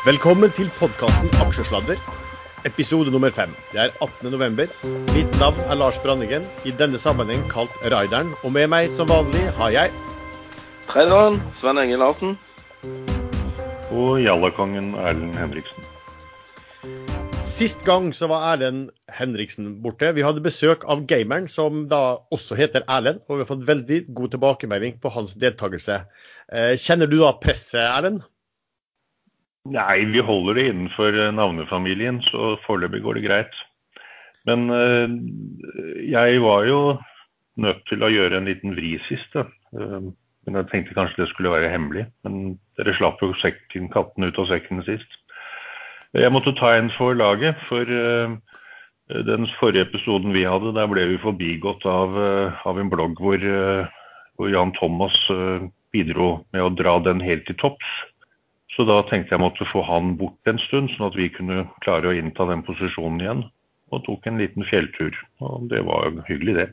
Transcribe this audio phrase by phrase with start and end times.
[0.00, 1.98] Velkommen til podkasten Aksjesladder,
[2.64, 3.50] episode nummer fem.
[3.68, 4.30] Det er 18.
[4.32, 4.70] november.
[5.12, 8.30] Mitt navn er Lars Brandingen, i denne sammenheng kalt Raideren.
[8.40, 9.92] Og med meg som vanlig har jeg
[10.88, 12.32] Traderen Sven Enge Larsen.
[13.92, 15.84] Og jallakongen Erlend Henriksen.
[17.44, 20.14] Sist gang så var Erlend Henriksen borte.
[20.16, 23.20] Vi hadde besøk av gameren, som da også heter Erlend.
[23.28, 26.06] Og vi har fått veldig god tilbakemelding på hans deltakelse.
[26.48, 28.24] Eh, kjenner du da presset, Erlend?
[29.68, 33.58] Nei, vi holder det innenfor eh, navnefamilien, så foreløpig går det greit.
[34.48, 35.04] Men uh,
[36.08, 36.78] jeg var jo
[37.60, 39.36] nødt til å gjøre en liten vri sist.
[39.36, 40.08] Uh,
[40.48, 42.06] men jeg tenkte kanskje det skulle være hemmelig.
[42.24, 45.18] Men dere slapp jo sekken, katten ut av sekken sist.
[46.16, 51.20] Jeg måtte ta en for laget, for den forrige episoden vi hadde, der ble vi
[51.22, 52.16] forbigått av,
[52.66, 53.44] av en blogg hvor,
[54.34, 55.14] hvor Jan Thomas
[55.94, 57.92] bidro med å dra den helt til topps.
[58.80, 62.08] Så da tenkte jeg måtte få han bort en stund, sånn at vi kunne klare
[62.08, 63.42] å innta den posisjonen igjen.
[63.92, 65.12] Og tok en liten fjelltur.
[65.44, 66.64] Og det var hyggelig, det.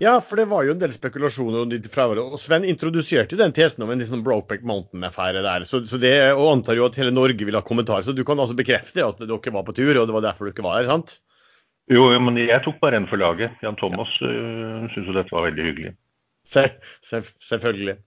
[0.00, 2.22] Ja, for det var jo en del spekulasjoner om ditt fravær.
[2.22, 5.68] Og Sven introduserte jo den tesen om en liksom Brokeback Mountain-affære der.
[5.68, 8.00] Så, så, det, og antar jo at hele Norge vil ha kommentar.
[8.06, 10.54] Så du kan altså bekrefte at dere var på tur, og det var derfor du
[10.54, 11.18] ikke var her, sant?
[11.92, 13.60] Jo, men jeg tok bare en for laget.
[13.60, 15.92] Jan Thomas uh, syntes jo dette var veldig hyggelig.
[16.48, 16.64] Se,
[17.04, 17.98] se, selvfølgelig.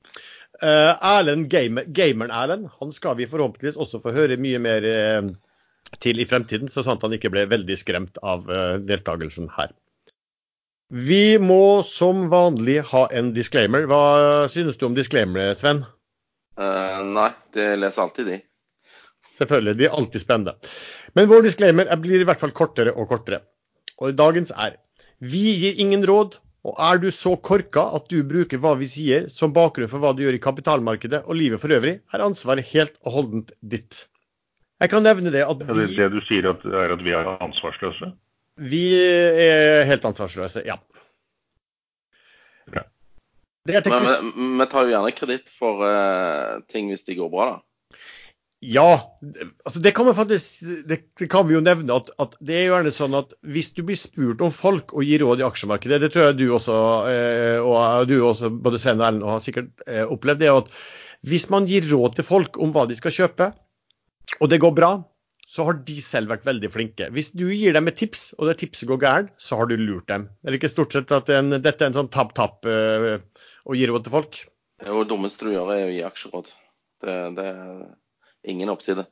[0.59, 5.29] Uh, Erlend Gamer, Gameren Erlend han skal vi forhåpentligvis også få høre mye mer uh,
[6.03, 9.71] til i fremtiden, så sant han ikke ble veldig skremt av uh, deltakelsen her.
[10.89, 13.85] Vi må som vanlig ha en disclaimer.
[13.87, 15.85] Hva synes du om disclaimer, Sven?
[16.59, 18.39] nei, det leser alltid de.
[19.37, 19.77] Selvfølgelig.
[19.80, 20.55] De er alltid spennende.
[21.15, 23.43] Men vår disclaimer blir i hvert fall kortere og kortere.
[24.02, 24.80] Og dagens er
[25.19, 29.27] Vi gir ingen råd, og er du så korka at du bruker hva vi sier
[29.31, 32.97] som bakgrunn for hva du gjør i kapitalmarkedet og livet for øvrig, er ansvaret helt
[33.05, 34.08] og holdent ditt.
[34.80, 38.11] Jeg kan nevne det at vi Det du sier at, er at vi er ansvarsløse?
[38.59, 40.80] Vi er helt ansvarsløse, ja.
[43.69, 47.68] Men vi tar jo gjerne kreditt for uh, ting hvis de går bra, da.
[48.59, 49.15] Ja,
[49.64, 50.97] altså det kan man faktisk det,
[51.31, 53.95] kan vi jo nevne at, at, det er jo gjerne sånn at hvis du blir
[53.95, 58.09] spurt om folk og gir råd i aksjemarkedet, det tror jeg du også, eh, og
[58.09, 60.73] du også, både Sven og Erlend, har sikkert eh, opplevd, det er at
[61.30, 63.48] hvis man gir råd til folk om hva de skal kjøpe,
[64.39, 64.92] og det går bra,
[65.49, 67.08] så har de selv vært veldig flinke.
[67.15, 70.11] Hvis du gir dem et tips, og det tipset går gærent, så har du lurt
[70.11, 70.27] dem.
[70.43, 73.23] Er det ikke stort sett at en, dette er en sånn tapp-tapp eh,
[73.65, 74.43] å gi råd til folk?
[74.83, 76.53] Det jo dummeste du gjør, er å gi aksjeråd.
[77.02, 77.49] Det, det
[78.48, 79.08] ingen oppside.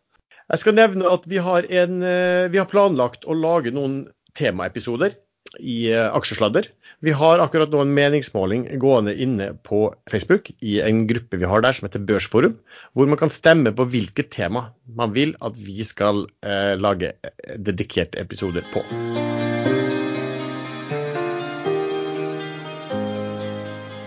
[0.48, 4.06] Jeg skal nevne at vi har, en, eh, vi har planlagt å lage noen
[4.38, 5.18] temaepisoder
[5.60, 6.70] i eh, Aksjesladder.
[7.04, 11.64] Vi har akkurat nå en meningsmåling gående inne på Facebook i en gruppe vi har
[11.64, 12.58] der som heter Børsforum,
[12.94, 17.56] hvor man kan stemme på hvilket tema man vil at vi skal eh, lage eh,
[17.58, 18.86] dedikerte episoder på.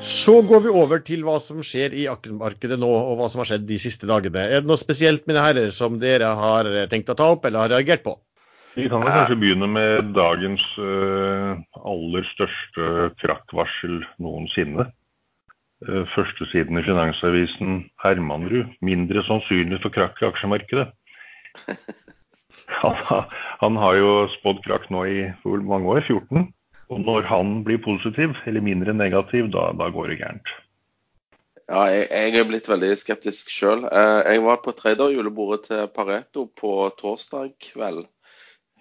[0.01, 3.51] Så går vi over til hva som skjer i aksjemarkedet nå, og hva som har
[3.51, 4.47] skjedd de siste dagene.
[4.49, 7.75] Er det noe spesielt, mine herrer, som dere har tenkt å ta opp eller har
[7.75, 8.15] reagert på?
[8.79, 14.87] Vi kan vel kanskje begynne med dagens uh, aller største krakkvarsel noensinne.
[15.85, 18.71] Uh, Førstesiden i Finansavisen Hermanrud.
[18.81, 20.89] Mindre sannsynlig for krakk i aksjemarkedet.
[22.81, 22.97] Han,
[23.59, 26.05] han har jo spådd krakk nå i mange år?
[26.07, 26.45] 14?
[26.91, 30.53] Og når han blir positiv, eller mindre negativ, da, da går det gærent.
[31.71, 33.85] Ja, jeg, jeg er blitt veldig skeptisk sjøl.
[33.87, 38.09] Eh, jeg var på traderjulebordet til Pareto på torsdag kveld.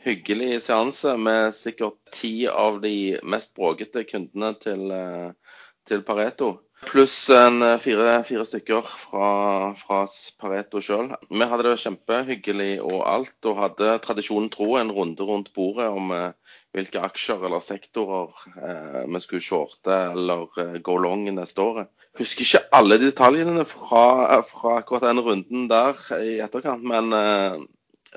[0.02, 6.56] Hyggelig seanse med sikkert ti av de mest bråkete kundene til, eh, til Pareto.
[6.88, 9.30] Pluss eh, fire, fire stykker fra,
[9.76, 10.00] fra
[10.40, 11.10] Pareto sjøl.
[11.28, 16.14] Vi hadde det kjempehyggelig og alt, og hadde tradisjonen tro en runde rundt bordet om
[16.16, 21.92] eh, hvilke aksjer eller sektorer eh, vi skulle shorte eller eh, go long neste året.
[22.20, 27.60] Husker ikke alle detaljene fra, fra akkurat den runden der i etterkant, men eh,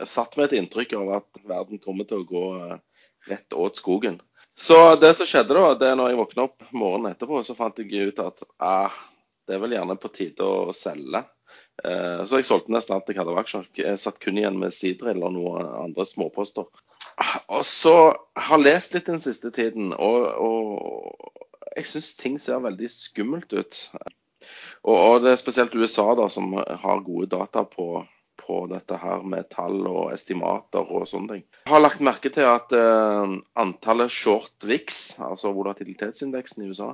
[0.06, 2.79] satt med et inntrykk av at verden kommer til å gå eh,
[3.31, 4.23] rett åt skogen.
[4.58, 7.78] Så det som skjedde da, det er når jeg våkna opp morgenen etterpå, så fant
[7.81, 8.99] jeg ut at ah,
[9.49, 11.25] det er vel gjerne på tide å selge.
[11.84, 13.69] Eh, så jeg solgte nesten alt jeg hadde av aksjer.
[13.81, 16.69] Jeg satt kun igjen med Sidrill og noen andre småposter.
[17.16, 17.96] Ah, og så
[18.38, 23.52] har jeg lest litt den siste tiden, og, og jeg syns ting ser veldig skummelt
[23.56, 23.82] ut.
[24.82, 28.02] Og, og, det er spesielt USA da, som har gode data på
[28.43, 31.44] på dette her med tall og estimater og sånne ting.
[31.65, 36.93] Jeg har lagt merke til at eh, antallet short VIX, altså volatilitetsindeksen i USA,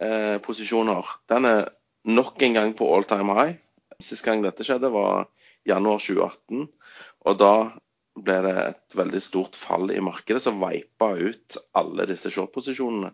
[0.00, 1.68] eh, posisjoner, den er
[2.10, 3.58] nok en gang på all time high.
[4.00, 5.28] Sist gang dette skjedde, var
[5.68, 6.68] januar 2018.
[7.28, 7.54] Og da
[8.24, 13.12] ble det et veldig stort fall i markedet som vipa ut alle disse short-posisjonene.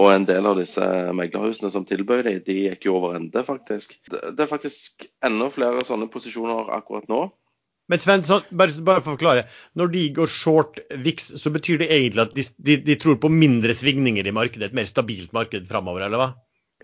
[0.00, 0.84] Og en del av disse
[1.16, 3.96] meglerhusene som tilbød de, de gikk jo over ende, faktisk.
[4.10, 7.26] Det er faktisk enda flere sånne posisjoner akkurat nå.
[7.92, 9.44] Men Sven, bare, bare, for å forklare.
[9.76, 13.28] Når de går short VIX, så betyr det egentlig at de, de, de tror på
[13.32, 16.30] mindre svingninger i markedet, et mer stabilt marked framover, eller hva?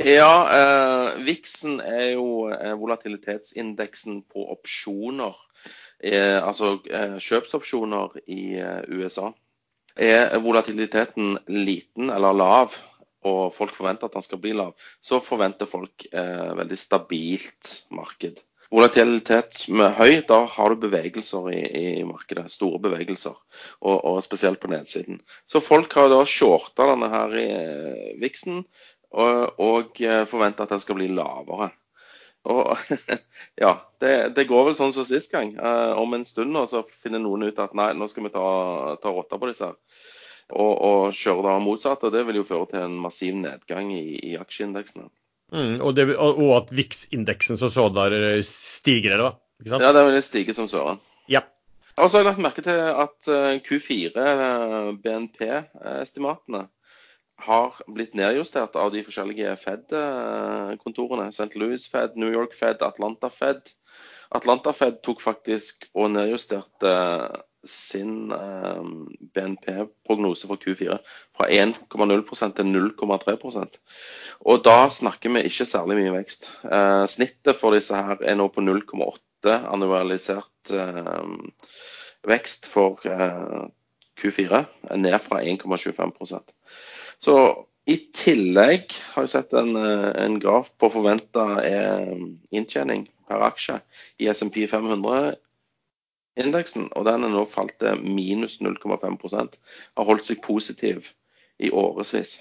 [0.01, 5.37] Ja, eh, VIX-en er jo eh, volatilitetsindeksen på opsjoner.
[6.01, 9.29] Eh, altså eh, kjøpsopsjoner i eh, USA.
[10.01, 12.79] Er volatiliteten liten eller lav,
[13.29, 14.73] og folk forventer at den skal bli lav,
[15.05, 21.63] så forventer folk eh, veldig stabilt marked volatilitet med høy, da har du bevegelser i,
[22.01, 22.47] i markedet.
[22.53, 23.35] Store bevegelser,
[23.81, 25.21] og, og, spesielt på nedsiden.
[25.51, 27.49] Så folk har da shorta denne her i
[28.23, 28.63] viksen
[29.11, 31.71] og, og eh, forventer at den skal bli lavere.
[32.49, 32.77] Og
[33.63, 35.53] ja, det, det, går vel sånn som sist gang.
[35.59, 38.47] Eh, om en stund nå så finner noen ut at nei, nå skal vi ta,
[39.03, 39.73] ta rotta på disse.
[40.51, 42.07] Og, og kjøre da motsatt.
[42.07, 45.11] Og det vil jo føre til en massiv nedgang i, i aksjeindeksene.
[45.51, 49.37] Mm, og, det, og, at VIX-indeksen som sådan eh, stiger, eller hva?
[49.61, 49.85] Ikke sant?
[49.85, 51.01] Ja, den vil stige som søren.
[51.31, 51.43] Ja.
[51.99, 56.63] Og så har jeg lagt merke til at eh, Q4, eh, BNP-estimatene,
[57.47, 61.29] har blitt nedjustert av de forskjellige Fed-kontorene.
[61.35, 61.53] St.
[61.61, 63.73] Louis Fed, New York Fed, Atlanta Fed.
[64.31, 66.93] Atlanta Fed tok faktisk og nedjusterte
[67.67, 68.31] sin
[69.37, 70.97] BNP-prognose for Q4
[71.37, 73.81] fra 1,0% til 0,3%
[74.41, 76.51] og da snakker vi ikke særlig mye vekst.
[76.65, 81.27] Eh, snittet for disse her er nå på 0,8 annualisert eh,
[82.29, 83.69] vekst for eh,
[84.21, 84.65] Q4,
[84.97, 86.41] ned fra 1,25
[87.21, 87.37] Så
[87.91, 92.17] i tillegg har jeg sett en, eh, en graf på forventa eh,
[92.55, 93.81] inntjening per aksje
[94.19, 95.35] i SMP 500
[96.41, 99.59] indeksen, og den er nå falt til minus 0,5%
[99.97, 101.11] Har holdt seg positiv
[101.59, 102.39] i årevis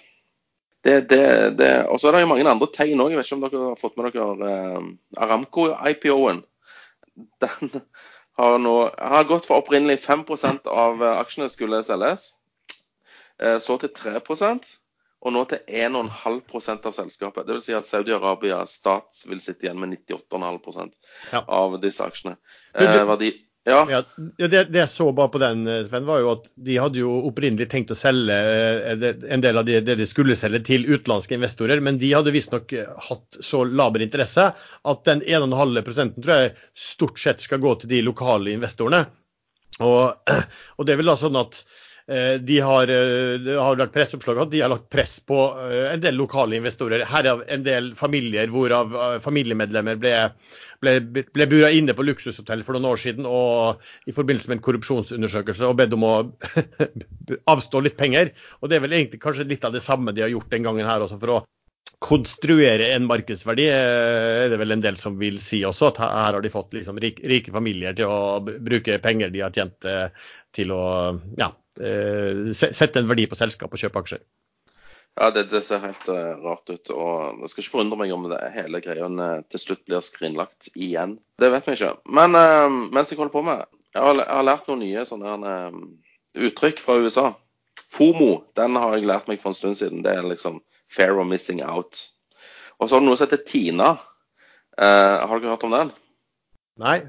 [0.84, 1.74] det, det, det.
[1.92, 3.12] Og så er det jo mange andre tegn òg.
[3.12, 4.86] Jeg vet ikke om dere har fått med dere eh,
[5.26, 6.44] Aramco-IPO-en.
[7.44, 7.74] Den
[8.40, 12.30] har nå har gått fra opprinnelig 5% av aksjene skulle selges,
[13.40, 14.66] så til 3%
[15.20, 17.48] og nå til 1,5% av selskapet.
[17.48, 20.94] Det vil Si at Saudi-Arabia stat vil sitte igjen med 98,5
[21.34, 21.44] ja.
[21.44, 22.38] av disse aksjene.
[22.72, 23.34] Eh, verdi,
[23.68, 23.80] ja.
[23.92, 24.00] ja
[24.38, 27.18] det, det, jeg så bare på den, eh, Sven, var jo at de hadde jo
[27.28, 31.36] opprinnelig tenkt å selge eh, en del av det, det de skulle selge til utenlandske
[31.36, 36.46] investorer, men de hadde visstnok eh, hatt så laber interesse at den 1,5 prosenten tror
[36.46, 36.56] jeg
[36.88, 39.04] stort sett skal gå til de lokale investorene.
[39.84, 40.32] Og,
[40.78, 41.62] og det er vel da sånn at
[42.10, 45.38] de har, det har vært presseoppslag at de har lagt press på
[45.92, 47.04] en del lokale investorer.
[47.06, 50.16] Her er en del familier hvorav familiemedlemmer ble
[50.84, 50.96] ble,
[51.36, 55.68] ble bura inne på luksushotell for noen år siden og i forbindelse med en korrupsjonsundersøkelse
[55.68, 56.16] og bedt om å
[57.54, 58.34] avstå litt penger.
[58.60, 60.90] Og det er vel egentlig kanskje litt av det samme de har gjort den gangen
[60.90, 61.40] her også, for å
[62.00, 65.92] konstruere en markedsverdi, eh, er det vel en del som vil si også.
[65.92, 69.88] At her har de fått liksom rike, familier til å bruke penger de har tjent
[69.90, 70.08] eh,
[70.56, 70.84] til å
[71.40, 74.24] ja, eh, sette en verdi på selskap og kjøpe aksjer.
[75.20, 76.92] Ja, det, det ser helt uh, rart ut.
[76.94, 80.70] og Jeg skal ikke forundre meg om det hele greia uh, til slutt blir skrinlagt
[80.76, 81.18] igjen.
[81.42, 81.96] Det vet vi ikke.
[82.08, 85.44] Men uh, mens jeg holder på med Jeg har, jeg har lært noen nye sånne
[86.40, 87.28] uttrykk fra USA.
[87.90, 90.04] FOMO den har jeg lært meg for en stund siden.
[90.06, 90.62] Det er liksom
[90.94, 92.06] fair or missing out.
[92.78, 93.96] Og så har du noe som heter Tina.
[94.78, 95.90] har dere hørt om den?
[96.80, 97.00] Nei.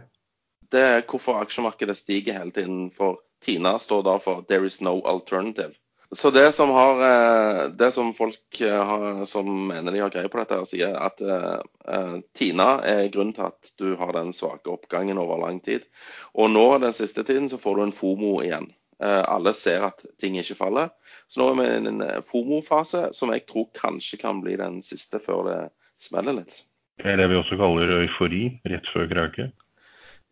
[0.72, 2.88] Det er hvorfor aksjemarkedet stiger hele tiden.
[2.96, 5.76] For Tina står da for 'there is no alternative'.
[6.12, 10.28] Så det som, har, eh, det som folk eh, har, som mener de har greie
[10.28, 15.20] på dette, sier at uh, Tina er grunnen til at du har den svake oppgangen
[15.22, 15.86] over lang tid.
[16.34, 18.66] Og nå den siste tiden så får du en FOMO igjen.
[18.98, 20.90] Uh, alle ser at ting ikke faller.
[21.30, 25.22] Så nå er vi i en FOMO-fase som jeg tror kanskje kan bli den siste
[25.22, 25.60] før det
[26.02, 26.64] smeller litt.
[26.98, 29.48] Det er det vi også kaller eufori rett før krake?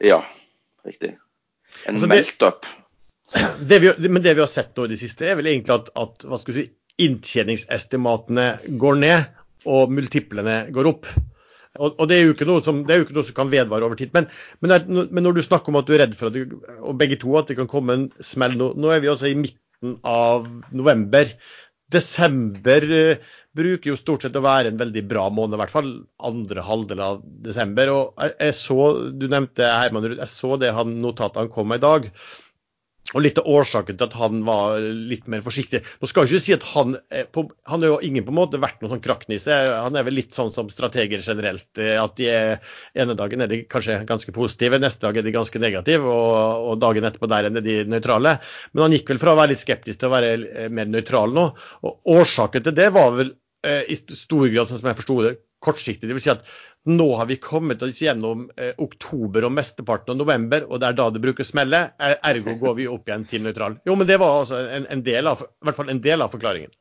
[0.02, 0.24] Ja,
[0.82, 1.14] riktig.
[1.86, 2.66] En altså, melt-up.
[2.66, 2.87] Det
[3.68, 6.28] vi, men det vi har sett nå i det siste, er vel egentlig at, at
[6.28, 6.68] hva skal si,
[6.98, 8.46] inntjeningsestimatene
[8.80, 11.10] går ned og multiplene går opp.
[11.78, 14.10] Og, og det, er jo ikke noe som, ikke noe som kan vedvare over tid.
[14.16, 14.26] Men,
[14.64, 17.20] men, men, når du snakker om at du er redd for at du, og begge
[17.20, 20.48] to at det kan komme en smell nå, nå er vi altså i midten av
[20.74, 21.30] november.
[21.92, 25.92] Desember uh, bruker jo stort sett å være en veldig bra måned, i hvert fall
[26.28, 27.94] andre halvdel av desember.
[27.94, 28.82] Og jeg, jeg så,
[29.14, 32.10] Du nevnte Herman Ruud, jeg så det han notatet han kom med i dag.
[33.14, 35.80] Og litt av årsaken til at han var litt mer forsiktig.
[36.00, 36.96] Nå skal jeg ikke si at Han
[37.32, 39.54] på, han er jo ingen på en måte vært noen sånn krakknisse.
[39.86, 41.70] Han er vel litt sånn som strateger generelt.
[41.80, 45.34] Eh, at de er, ene dagen er de kanskje ganske positive, neste dag er de
[45.34, 48.36] ganske negative, og, og dagen etterpå der er de nøytrale.
[48.74, 51.32] Men han gikk vel fra å være litt skeptisk til å være eh, mer nøytral
[51.32, 51.48] nå.
[51.88, 53.32] Og årsaken til det var vel
[53.64, 56.08] eh, i stor grad, sånn som jeg forsto det, kortsiktig.
[56.08, 56.44] Det vil si at
[56.88, 60.98] nå har vi kommet oss gjennom eh, oktober og mesteparten av november, og det er
[60.98, 61.82] da det bruker smelle.
[61.98, 63.80] Ergo går vi opp igjen til nøytral.
[63.88, 66.32] Jo, men det var altså en, en, del av, i hvert fall en del av
[66.32, 66.72] forklaringen.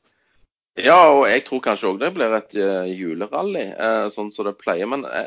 [0.78, 4.60] Ja, og jeg tror kanskje òg det blir et uh, julerally, uh, sånn som det
[4.62, 4.86] pleier.
[4.90, 5.26] Men uh,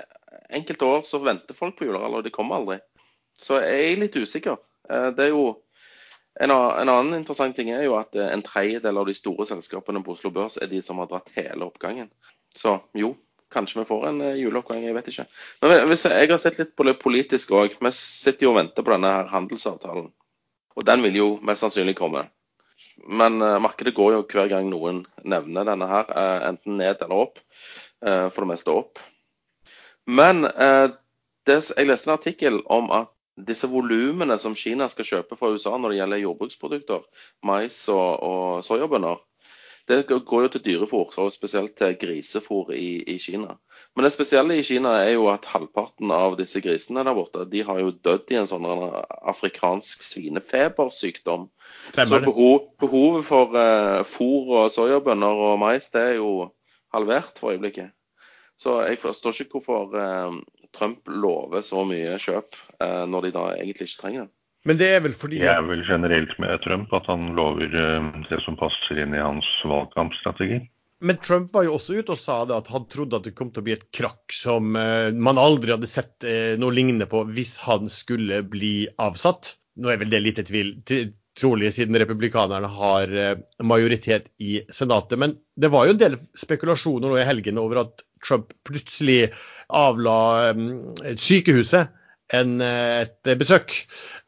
[0.54, 2.78] enkelte år så venter folk på julerally, og de kommer aldri.
[3.40, 4.61] Så jeg er litt usikker.
[5.16, 5.45] det er jo
[6.40, 10.12] en, en, annen interessant ting er jo at en tredjedel av de store selskapene på
[10.12, 12.11] Oslo Børs er de som har dratt hele oppgangen.
[12.52, 13.14] Så jo,
[13.50, 15.26] Kanskje vi får en uh, juleoppgang, jeg vet ikke.
[15.64, 17.78] Men hvis jeg, jeg har sett litt på det politiske òg.
[17.83, 20.11] Vi sitter jo og venter på denne her handelsavtalen.
[20.78, 22.25] Og den vil jo mest sannsynlig komme.
[23.07, 27.26] Men uh, markedet går jo hver gang noen nevner denne her, uh, enten ned eller
[27.28, 27.45] opp.
[28.00, 28.97] for det meste opp.
[30.09, 35.50] Men det, jeg leste en artikkel om at disse volumene som Kina skal kjøpe fra
[35.52, 37.04] USA når det gjelder jordbruksprodukter,
[37.45, 39.21] mais og, og soyabønner,
[39.90, 43.56] det går jo til dyrefôr, og spesielt til grisefôr i, i, Kina.
[43.97, 47.64] Men det spesielle i Kina er jo at halvparten av disse grisene der borte de
[47.66, 51.49] har jo dødd i en sånn afrikansk svinefebersykdom.
[51.97, 56.50] Så behov, behovet for uh, fôr og soyabønner og mais det er jo
[56.94, 57.90] halvert for øyeblikket.
[58.61, 60.38] Så jeg forstår ikke hvorfor uh,
[60.76, 64.35] Trump lover så mye kjøp uh, når de da egentlig ikke trenger det.
[64.69, 68.11] Men det er vel fordi Jeg er vel generelt med Trump at han lover eh,
[68.29, 70.61] det som passer inn i hans valgkampstrategi.
[71.00, 73.49] Men Trump var jo også ute og sa det at han trodde at det kom
[73.55, 77.23] til å bli et krakk som uh, man aldri hadde sett uh, noe lignende på
[77.33, 79.55] hvis han skulle bli avsatt.
[79.81, 80.75] Nå er vel det litt i tvil,
[81.40, 83.14] trolig siden republikanerne har
[83.64, 85.17] majoritet i Senatet.
[85.23, 89.31] Men det var jo en del spekulasjoner nå i helgen over at Trump plutselig
[89.73, 91.88] avla um, sykehuset
[92.37, 93.75] enn et besøk.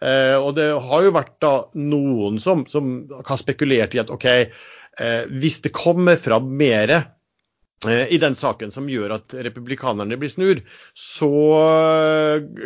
[0.02, 4.28] Eh, og det har jo vært da noen som, som har spekulert i at OK,
[4.28, 10.32] eh, hvis det kommer fram mer eh, i den saken som gjør at republikanerne blir
[10.32, 10.64] snur,
[10.98, 11.30] så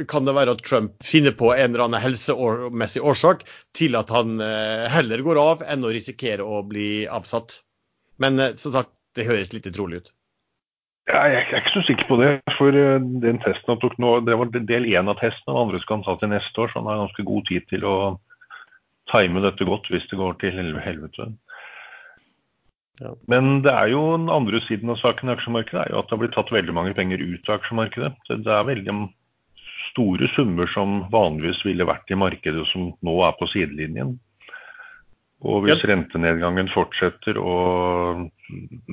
[0.08, 4.40] kan det være at Trump finner på en eller annen helsemessig årsak til at han
[4.92, 7.62] heller går av enn å risikere å bli avsatt.
[8.20, 10.12] Men som sagt, det høres litt utrolig ut.
[11.06, 12.30] Ja, jeg er ikke så sikker på det.
[12.58, 15.52] For eh, den testen han tok nå, det var del én av testen.
[15.54, 17.86] Og andre skal han ta til neste år, så han har ganske god tid til
[17.86, 17.96] å
[19.10, 21.28] time dette godt hvis det går til helvete.
[23.02, 23.12] Ja.
[23.30, 26.16] Men det er jo den andre siden av saken i aksjemarkedet er jo at det
[26.16, 28.12] har blitt tatt veldig mange penger ut av aksjemarkedet.
[28.32, 28.96] Det er veldig
[29.92, 34.16] store summer som vanligvis ville vært i markedet, som nå er på sidelinjen.
[35.44, 38.24] Og hvis rentenedgangen fortsetter og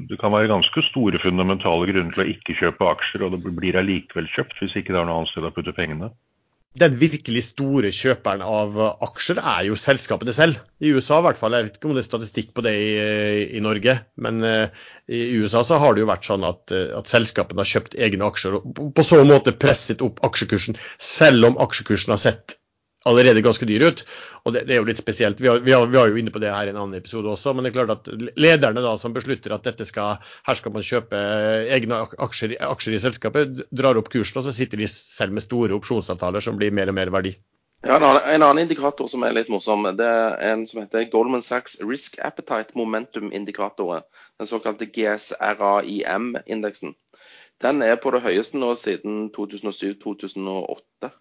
[0.10, 3.80] det kan være ganske store fundamentale grunner til å ikke kjøpe aksjer, og det blir
[3.80, 6.12] allikevel kjøpt hvis ikke det er noe annet sted å putte pengene.
[6.74, 10.58] Den virkelig store kjøperen av aksjer er jo selskapene selv.
[10.82, 11.54] I USA i hvert fall.
[11.54, 12.96] Jeg vet ikke om det er statistikk på det i,
[13.60, 13.94] i Norge.
[14.18, 17.70] Men uh, i USA så har det jo vært sånn at, uh, at selskapene har
[17.70, 22.58] kjøpt egne aksjer og på så måte presset opp aksjekursen, selv om aksjekursen har sett
[23.10, 24.04] allerede ganske dyr ut.
[24.44, 25.42] Og det, det er jo litt spesielt.
[25.42, 27.32] Vi, har, vi, har, vi var jo inne på det her i en annen episode
[27.32, 27.54] også.
[27.54, 30.88] Men det er klart at lederne da som beslutter at dette skal, her skal man
[30.88, 31.24] kjøpe
[31.78, 35.76] egne aksjer, aksjer, i selskapet, drar opp kursen, og så sitter de selv med store
[35.78, 37.36] opsjonsavtaler som blir mer og mer verdi.
[37.84, 41.76] Ja, En annen indikator som er litt morsom, det er en som heter Goldman Sachs
[41.84, 44.06] Risk Appetite Momentum-indikatoren.
[44.40, 46.96] Den såkalte GSRAIM-indeksen.
[47.60, 51.12] Den er på det høyeste nå siden 2007-2008.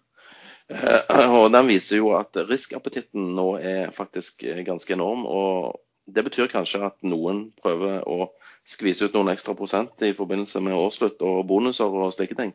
[0.71, 5.25] Eh, og Den viser jo at riskappetitten nå er faktisk ganske enorm.
[5.25, 8.31] og Det betyr kanskje at noen prøver å
[8.67, 12.53] skvise ut noen ekstra prosent i forbindelse med årsslutt og bonuser og slike ting.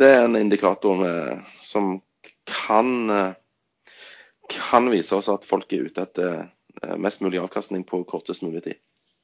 [0.00, 1.04] Det er en indikator
[1.60, 1.98] som
[2.48, 3.34] kan,
[4.48, 6.32] kan vise oss at folk er ute etter
[6.82, 8.80] eh, mest mulig avkastning på kortest mulig tid.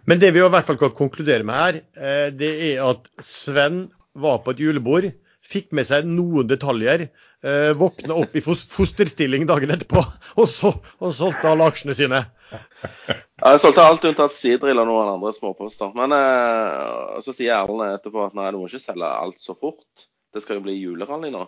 [0.09, 3.89] Men det vi i hvert fall kan konkludere med her, eh, det er at Sven
[4.19, 5.11] var på et julebord
[5.49, 7.07] fikk med seg noen detaljer,
[7.45, 10.03] eh, våkna opp i fosterstilling dagen etterpå
[10.41, 12.23] og, så, og solgte alle aksjene sine.
[12.51, 15.95] Ja, jeg solgte alt unntatt sidrill og noen andre småposter.
[15.97, 20.09] Men eh, så sier Erlend etterpå at nei, du må ikke selge alt så fort.
[20.35, 21.47] Det skal jo bli julerally nå.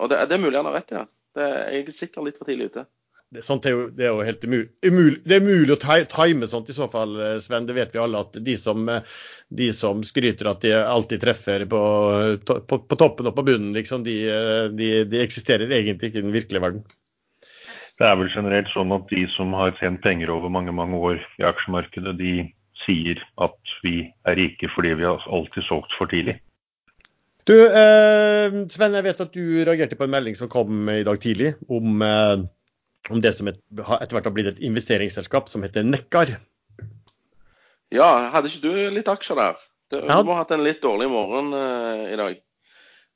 [0.00, 1.06] Og det, det, er mulig han har rett i ja.
[1.36, 1.48] det.
[1.48, 2.86] Jeg er sikkert litt for tidlig ute
[3.32, 5.20] det, sånt er jo, det er jo helt umulig.
[5.24, 7.66] Det er mulig å time sånt i så fall, eh, Sven.
[7.68, 9.06] Det vet vi alle at de som, eh,
[9.48, 11.82] de som skryter at de alltid treffer på,
[12.44, 16.26] på, på toppen og på bunnen, liksom, de, eh, de, de, eksisterer egentlig ikke i
[16.28, 16.84] den virkelige verden.
[17.96, 21.20] Det er vel generelt sånn at de som har tjent penger over mange mange år
[21.40, 22.38] i aksjemarkedet, de
[22.84, 26.40] sier at vi er rike fordi vi har alltid solgt for tidlig.
[27.48, 31.16] Du, eh, Sven, jeg vet at du reagerte på en melding som kom i dag
[31.22, 32.42] tidlig om, eh,
[33.10, 36.36] om det som et, etter hvert har blitt et investeringsselskap som heter Nekkar.
[37.92, 39.64] Ja, hadde ikke du litt aksjer der?
[39.92, 42.38] Du, du må ha hatt en litt dårlig morgen uh, i dag.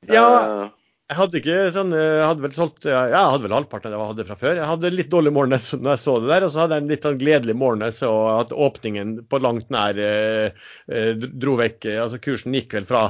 [0.05, 0.67] Ja, eh,
[1.07, 3.97] jeg hadde ikke sånn Jeg hadde vel solgt ja, jeg hadde vel halvparten av det
[3.97, 4.59] jeg hadde fra før.
[4.59, 6.91] Jeg hadde litt dårlig morgen når jeg så det der, og så hadde jeg en
[6.91, 10.67] litt sånn gledelig morgen så at åpningen på langt nær eh,
[11.15, 13.07] dro vekk Altså kursen gikk vel fra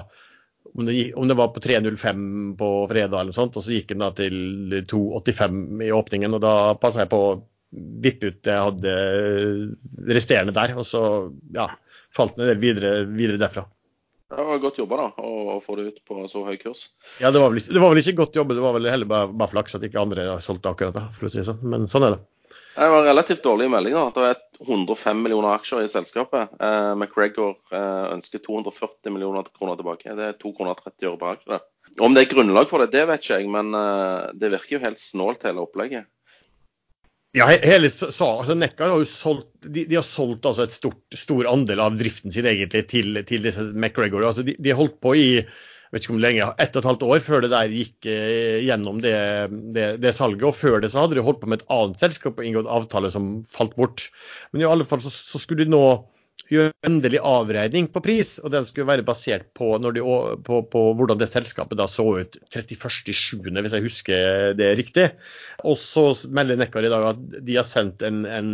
[0.73, 2.25] om det, om det, var på 3.05
[2.59, 6.37] på fredag eller noe sånt, og så gikk den da til 2.85 i åpningen.
[6.37, 7.37] og Da passa jeg på å
[8.03, 8.93] vippe ut det jeg hadde
[10.15, 11.01] resterende der, og så
[11.55, 11.69] ja,
[12.15, 13.67] falt den videre, videre derfra.
[14.27, 16.89] Det var godt jobba da, å få det ut på så høy kurs.
[17.23, 19.07] Ja, det var vel ikke, det var vel ikke godt jobba, det var vel heller
[19.07, 21.61] bare, bare flaks at ikke andre solgte akkurat da, for å si det sånn.
[21.63, 22.25] Men sånn er det.
[22.77, 24.11] Det var relativt dårlige meldinger.
[24.13, 26.51] Det er 105 millioner aksjer i selskapet.
[26.61, 30.13] Eh, McGregor eh, ønsker 240 millioner kroner tilbake.
[30.13, 31.59] Det er 2,30 kroner per aksje.
[32.05, 34.83] Om det er grunnlag for det, det vet ikke jeg, men eh, det virker jo
[34.83, 36.05] helt snålt hele opplegget.
[37.37, 41.49] Ja, hele altså Neckar har jo solgt de, de, har solgt altså et stort, stor
[41.49, 44.29] andel av driften sin egentlig til, til disse McGregor.
[44.29, 45.27] Altså de, de holdt på i
[45.91, 48.99] vet ikke om lenge, ett og et halvt år før det der gikk eh, gjennom
[49.03, 49.15] det,
[49.75, 50.45] det, det, salget.
[50.49, 53.11] Og før det så hadde de holdt på med et annet selskap og inngått avtale
[53.13, 54.09] som falt bort.
[54.51, 55.85] Men i alle fall så, så skulle de nå
[56.51, 60.03] gjøre endelig avregning på pris, og den skulle være basert på, de,
[60.45, 65.09] på, på hvordan det selskapet da så ut 31.7., hvis jeg husker det riktig.
[65.67, 68.53] Og så melder Nekkar i dag at de har sendt en, en,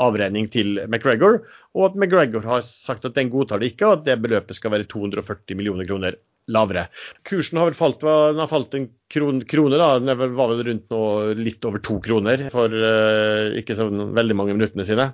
[0.00, 1.42] avregning til McGregor,
[1.74, 4.72] og at McGregor har sagt at den godtar det ikke, og at det beløpet skal
[4.74, 6.18] være 240 millioner kroner
[6.52, 6.88] lavere.
[7.24, 9.98] Kursen har vel falt, den har falt en krone, da.
[9.98, 11.04] Den var vel rundt nå
[11.38, 15.10] litt over to kroner for uh, ikke så veldig mange minuttene sine.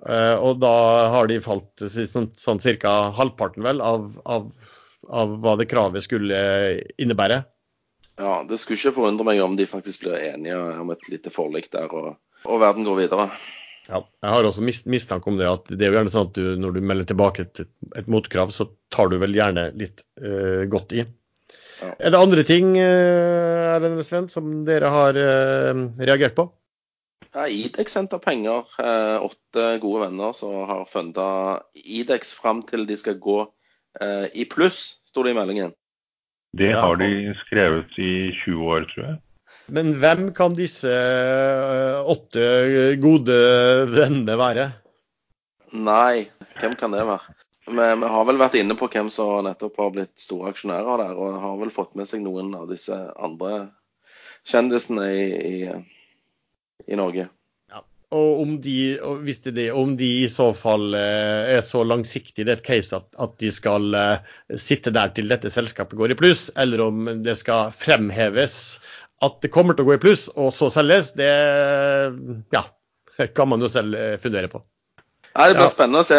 [0.00, 0.72] Uh, og da
[1.12, 2.94] har de falt sånn, sånn ca.
[3.16, 4.48] halvparten vel av, av,
[5.08, 6.40] av, hva det kravet skulle
[6.96, 7.42] innebære.
[8.20, 11.70] Ja, det skulle ikke forundre meg om de faktisk blir enige om et lite forlik
[11.72, 13.30] der, og, og verden går videre.
[13.90, 16.44] Ja, jeg har også mistanke om det at det er jo gjerne sånn at du,
[16.62, 17.62] når du melder tilbake et,
[17.98, 21.02] et motkrav, så tar du vel gjerne litt uh, godt i.
[21.80, 21.90] Ja.
[21.96, 26.46] Er det andre ting uh, Sven, som dere har uh, reagert på?
[27.32, 28.66] Ja, Idex henter penger.
[28.78, 33.40] Eh, åtte gode venner som har funda Idex fram til de skal gå
[34.00, 35.74] eh, i pluss, sto det i meldingen.
[36.58, 39.18] Det har de skrevet i 20 år, tror jeg.
[39.70, 42.46] Men hvem kan disse eh, åtte
[43.02, 43.36] gode
[43.92, 44.70] vennene være?
[45.76, 46.26] Nei,
[46.58, 47.36] hvem kan det være?
[47.70, 51.14] Vi, vi, har vel vært inne på hvem som nettopp har blitt store aksjonærer der,
[51.14, 53.68] og har vel fått med seg noen av disse andre
[54.48, 55.56] kjendisene i, i
[56.86, 57.26] i Norge.
[57.70, 57.82] Ja.
[58.16, 58.76] Og om de,
[59.22, 62.98] hvis det, om de i så fall eh, er så langsiktige, det er et case
[62.98, 67.12] at, at de skal eh, sitte der til dette selskapet går i pluss, eller om
[67.24, 68.56] det skal fremheves
[69.20, 71.30] at det kommer til å gå i pluss og så selges, det
[72.54, 72.64] ja,
[73.36, 74.62] kan man jo selv eh, fundere på.
[75.30, 75.72] Nei, det blir ja.
[75.72, 76.16] spennende å se.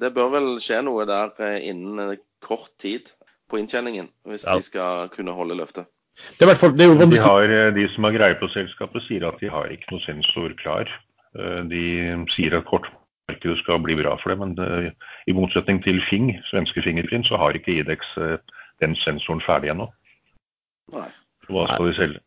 [0.00, 1.30] Det bør vel skje noe der
[1.62, 3.12] innen kort tid
[3.50, 4.56] på inntjeningen, hvis ja.
[4.56, 5.86] de skal kunne holde løftet.
[6.14, 8.48] Det er hvert fall, det er jo de, har, eh, de, som har greie på
[8.54, 10.90] selskapet, sier at de har ikke noe sensor klar.
[11.34, 11.84] Eh, de
[12.30, 16.30] sier at kortmarkedet skal bli bra for det, men det, eh, i motsetning til Fing,
[16.52, 18.14] svenske Fingerprint, så har ikke Idex
[18.82, 19.88] den sensoren ferdig ennå.
[21.48, 22.22] Hva skal de selge?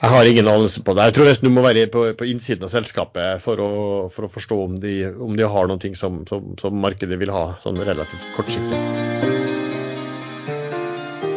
[0.00, 1.10] Jeg har ingen anelse på det.
[1.10, 3.72] Jeg tror nesten du må være på, på innsiden av selskapet for å,
[4.12, 7.50] for å forstå om de, om de, har noe som, som, som markedet vil ha
[7.64, 8.80] sånn relativt kortsiktig.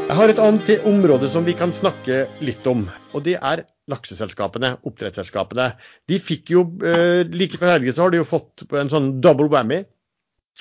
[0.04, 4.78] Jeg har et annet område som vi kan snakke litt om, og det er lakseselskapene,
[4.88, 5.72] oppdrettsselskapene.
[6.08, 9.50] De fikk jo, eh, Like før helgen så har de jo fått en sånn double
[9.52, 9.82] whammy.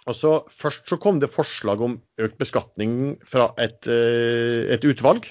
[0.09, 5.29] Og så først så kom det forslag om økt beskatning fra et, eh, et utvalg.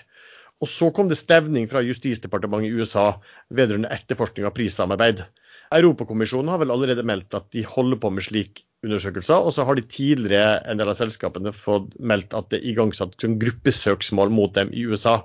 [0.62, 3.06] Og så kom det stevning fra Justisdepartementet i USA
[3.50, 5.24] vedrørende etterforskning av prissamarbeid.
[5.72, 9.42] Europakommisjonen har vel allerede meldt at de holder på med slik undersøkelser.
[9.42, 13.18] Og så har de tidligere en del av selskapene fått meldt at det er igangsatt
[13.18, 15.22] gruppesøksmål mot dem i USA.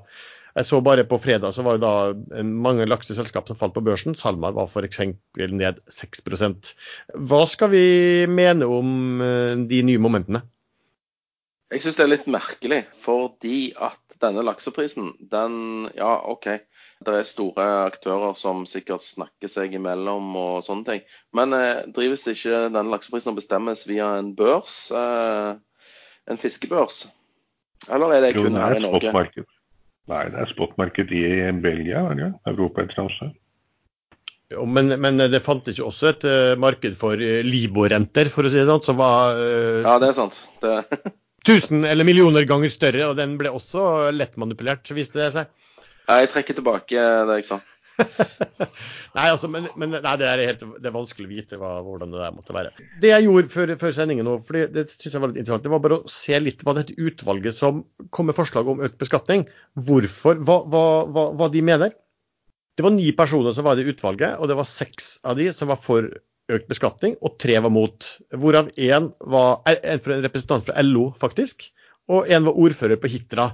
[0.57, 4.16] Jeg så bare på fredag så var det da mange lakseselskap som falt på børsen.
[4.16, 5.03] SalMar var f.eks.
[5.37, 6.72] ned 6%
[7.29, 7.87] Hva skal vi
[8.31, 10.46] mene om eh, de nye momentene?
[11.75, 16.48] Jeg syns det er litt merkelig, fordi at denne lakseprisen, den Ja, OK.
[17.05, 21.02] Det er store aktører som sikkert snakker seg imellom og sånne ting.
[21.37, 24.87] Men eh, drives ikke denne lakseprisen og bestemmes via en børs?
[24.96, 25.50] Eh,
[26.33, 27.05] en fiskebørs?
[27.92, 29.12] Eller er det kun her i Norge?
[30.07, 31.26] Nei, det er spotmarked i
[31.61, 32.31] Belgia, er det?
[32.48, 33.35] Europa et eller
[34.70, 38.61] Men, men, det fantes ikke også et uh, marked for uh, Libor-renter, for å si
[38.61, 40.38] det sånn, som var uh, Ja, det er sant.
[40.62, 40.76] Det...
[41.46, 45.50] tusen eller millioner ganger større, og den ble også lett manipulert, viste det seg.
[46.06, 47.62] Jeg trekker tilbake det jeg sa.
[49.16, 52.12] nei, altså, men, men nei, det, er helt, det, er vanskelig å vite hva, hvordan
[52.12, 52.72] det der måtte være.
[53.02, 55.72] Det jeg gjorde før, før sendingen nå, for det synes jeg var litt interessant, det
[55.72, 59.46] var bare å se litt hva dette utvalget som kom med forslag om økt beskatning,
[59.88, 61.96] hvorfor, hva, hva, hva de mener.
[62.76, 65.48] Det var ni personer som var i det utvalget, og det var seks av de
[65.56, 66.11] som var for
[66.52, 68.11] økt beskatning, og tre var mot.
[68.35, 71.68] Hvorav én var en representant fra LO, faktisk,
[72.12, 73.50] og en var ordfører på Hitra.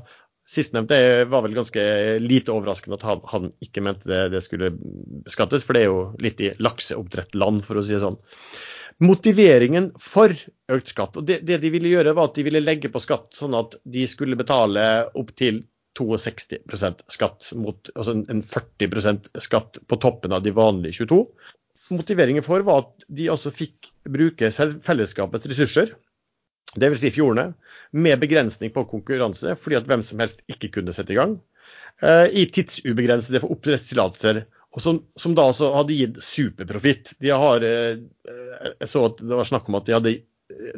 [0.52, 0.98] Sistnevnte
[1.30, 1.82] var vel ganske
[2.20, 4.72] lite overraskende at han, han ikke mente det, det, skulle
[5.24, 8.20] beskattes, for det er jo litt i lakseoppdrettland, for å si det sånn.
[9.02, 10.34] Motiveringen for
[10.70, 13.32] økt skatt, og det, det, de ville gjøre var at de ville legge på skatt
[13.34, 14.84] sånn at de skulle betale
[15.18, 15.62] opptil
[15.98, 21.18] 62% skatt mot altså en 40% skatt på toppen av de vanlige 22.
[21.92, 25.92] Motiveringen for var at de altså fikk bruke fellesskapets ressurser,
[26.72, 27.02] dvs.
[27.02, 27.52] Si fjordene,
[27.92, 31.36] med begrensning på konkurranse, fordi at hvem som helst ikke kunne sette i gang,
[32.00, 34.44] eh, i tidsubegrensede for oppdrettstillatelser,
[34.80, 37.12] som, som, da altså hadde gitt superprofitt.
[37.20, 38.00] De har, eh,
[38.80, 40.14] jeg så at det var snakk om at de hadde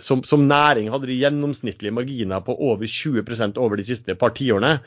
[0.02, 4.78] som, som, næring hadde de gjennomsnittlige marginer på over 20% over de siste par tiårene,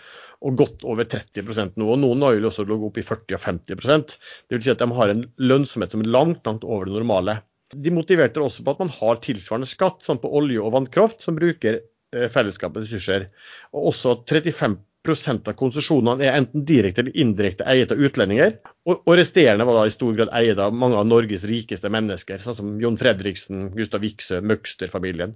[0.46, 1.88] og godt over 30 nå.
[1.88, 4.84] og Noen har jo også ligget opp i 40 og 50% Det vil si at
[4.84, 7.40] de har en lønnsomhet som er langt, langt over det normale.
[7.74, 11.36] De motiverte også på at man har tilsvarende skatt sånn på olje og vannkraft, som
[11.36, 13.28] bruker eh, fellesskapets ressurser.
[13.74, 14.78] Og også 35
[15.12, 18.58] av konsesjonene er enten direkte eller indirekte eiet av utlendinger.
[18.88, 22.42] Og, og, resterende var da i stor grad eiet av mange av Norges rikeste mennesker,
[22.44, 25.36] sånn som Jon Fredriksen, Gustav Wiksøe, Møgster-familien.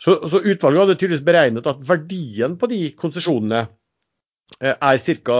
[0.00, 3.64] Så, så, utvalget hadde tydeligvis beregnet at verdien på de konsesjonene
[4.60, 5.38] eh, er ca.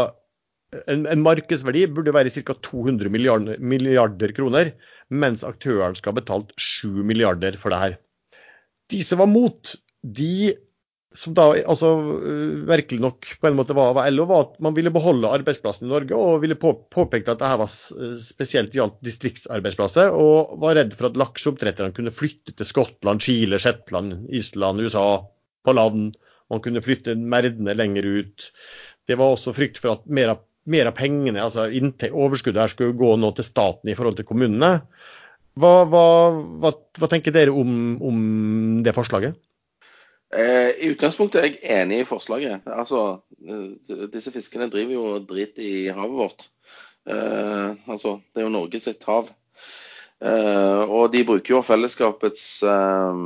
[0.85, 2.57] En, en, markedsverdi burde være ca.
[2.69, 4.75] 200 milliarder, milliarder kroner,
[5.09, 8.01] mens aktøren skal ha betalt 7 milliarder for det her.
[8.93, 10.57] De som var mot, de
[11.17, 11.89] som da altså,
[12.69, 15.91] virkelig nok på en måte var, var LO, var at man ville beholde arbeidsplassen i
[15.91, 17.71] Norge, og ville på, påpekte at dette var
[18.23, 24.29] spesielt gjaldt distriktsarbeidsplasser, og var redd for at lakseoppdretterne kunne flytte til Skottland, Chile, Shetland,
[24.29, 25.07] Island, USA,
[25.65, 26.13] på land.
[26.53, 28.51] Man kunne flytte merdene lenger ut.
[29.09, 31.71] Det var også frykt for at mer av, mer av pengene, altså
[32.13, 34.75] overskuddet her, skulle gå nå til staten i forhold til kommunene.
[35.59, 36.07] Hva, hva,
[36.63, 38.19] hva, hva tenker dere om, om
[38.85, 39.41] det forslaget?
[40.29, 42.67] Eh, I utgangspunktet er jeg enig i forslaget.
[42.69, 46.49] Altså, eh, disse fiskene driver jo drit i havet vårt.
[47.09, 49.31] Eh, altså, det er jo Norge sitt hav.
[50.21, 53.25] Eh, og de bruker jo fellesskapets eh,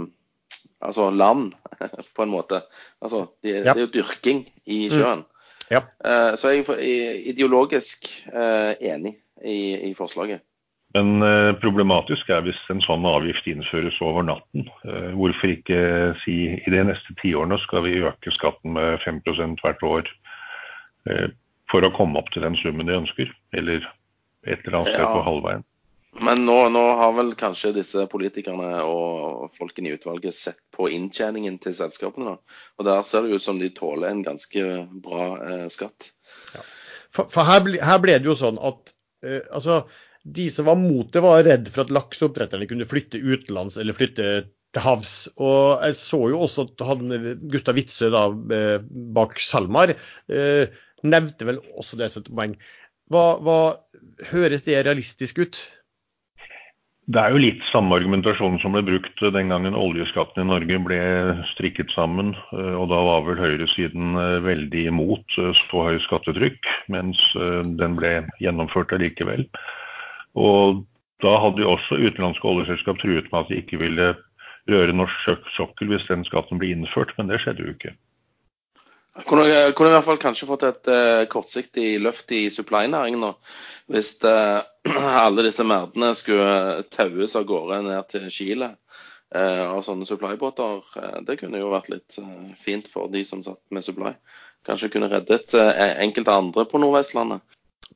[0.82, 1.52] altså land,
[2.16, 2.62] på en måte.
[3.02, 3.72] Altså, de, ja.
[3.72, 4.94] Det er jo dyrking i mm.
[4.94, 5.26] sjøen.
[5.26, 5.28] Mm.
[5.72, 5.82] Ja.
[6.04, 10.44] Eh, så jeg er ideologisk enig i, i forslaget.
[10.94, 14.66] Men eh, problematisk er hvis en sånn avgift innføres over natten.
[14.84, 15.80] Eh, hvorfor ikke
[16.24, 20.10] si i de neste tiårene skal vi øke skatten med 5% hvert år
[21.08, 21.28] eh,
[21.72, 23.86] for å komme opp til den summen de ønsker, eller
[24.44, 25.12] et eller annet sted ja.
[25.14, 25.64] på halvveien.
[26.20, 31.56] Men nå, nå, har vel kanskje disse politikerne og folkene i utvalget sett på inntjeningen
[31.62, 32.36] til selskapene.
[32.76, 34.66] Og der ser det ut som de tåler en ganske
[35.06, 36.10] bra eh, skatt.
[36.52, 36.66] Ja.
[37.12, 38.92] For, for her, ble, her, ble, det jo sånn at
[39.24, 39.86] eh, altså
[40.22, 44.28] de som var mot det, var redd for at lakseoppdretterne kunne flytte utenlands eller flytte
[44.72, 45.16] til havs.
[45.42, 47.12] Og jeg så jo også at han,
[47.52, 48.78] Gustav Witzøe eh,
[49.16, 52.56] bak SalMar eh, nevnte vel også det som et poeng.
[53.12, 53.60] Hva, hva,
[54.32, 55.58] høres det realistisk ut?
[57.12, 61.00] Det er jo litt samme argumentasjon som ble brukt den gangen oljeskatten i Norge ble
[61.50, 62.30] strikket sammen.
[62.54, 64.14] Eh, og da var vel høyresiden
[64.46, 69.48] veldig imot så høy skattetrykk, mens den ble gjennomført allikevel.
[70.38, 70.84] Og
[71.22, 74.14] da hadde jo også utenlandske oljeselskap truet med at de ikke ville
[74.70, 77.94] røre norsk sokkel hvis den skatten ble innført, men det skjedde jo ikke.
[79.28, 79.44] Kunne,
[79.76, 83.34] kunne i hvert fall kanskje fått et uh, kortsiktig løft i supply-næringen nå.
[83.92, 84.62] Hvis uh,
[85.24, 90.80] alle disse merdene skulle taues av gårde ned til Chile uh, av sånne supply-båter.
[91.28, 92.16] det kunne jo vært litt
[92.56, 94.14] fint for de som satt med supply.
[94.64, 97.42] Kanskje kunne reddet enkelte andre på Nordvestlandet.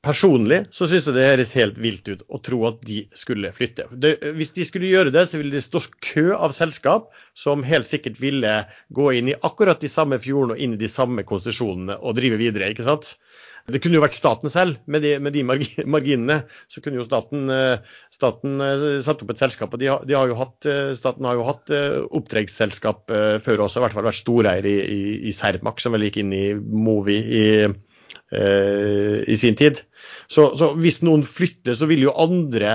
[0.04, 3.86] Personlig så syns jeg det høres helt vilt ut å tro at de skulle flytte.
[3.92, 7.88] Det, hvis de skulle gjøre det, så ville det stå kø av selskap som helt
[7.88, 8.58] sikkert ville
[8.94, 12.40] gå inn i akkurat de samme fjordene og inn i de samme konsesjonene og drive
[12.42, 12.70] videre.
[12.72, 13.16] ikke sant?
[13.66, 14.78] Det kunne jo vært staten selv.
[14.86, 16.38] Med de, med de marginene
[16.70, 19.74] så kunne jo staten, eh, staten eh, satt opp et selskap.
[19.74, 21.72] og de har, de har jo hatt, eh, Staten har jo hatt
[22.14, 23.10] oppdragsselskap
[23.42, 26.32] før også, i hvert fall vært storeier i, i, i Cermaq, som vel gikk inn
[26.34, 27.46] i Movi i,
[28.36, 29.78] i sin tid.
[30.26, 32.72] Så, så hvis noen flytter, så vil jo andre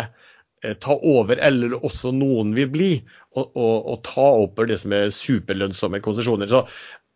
[0.64, 2.92] eh, ta over, eller også noen vil bli,
[3.36, 6.52] og, og, og ta opp det som er superlønnsomme konsesjoner.
[6.52, 6.66] Så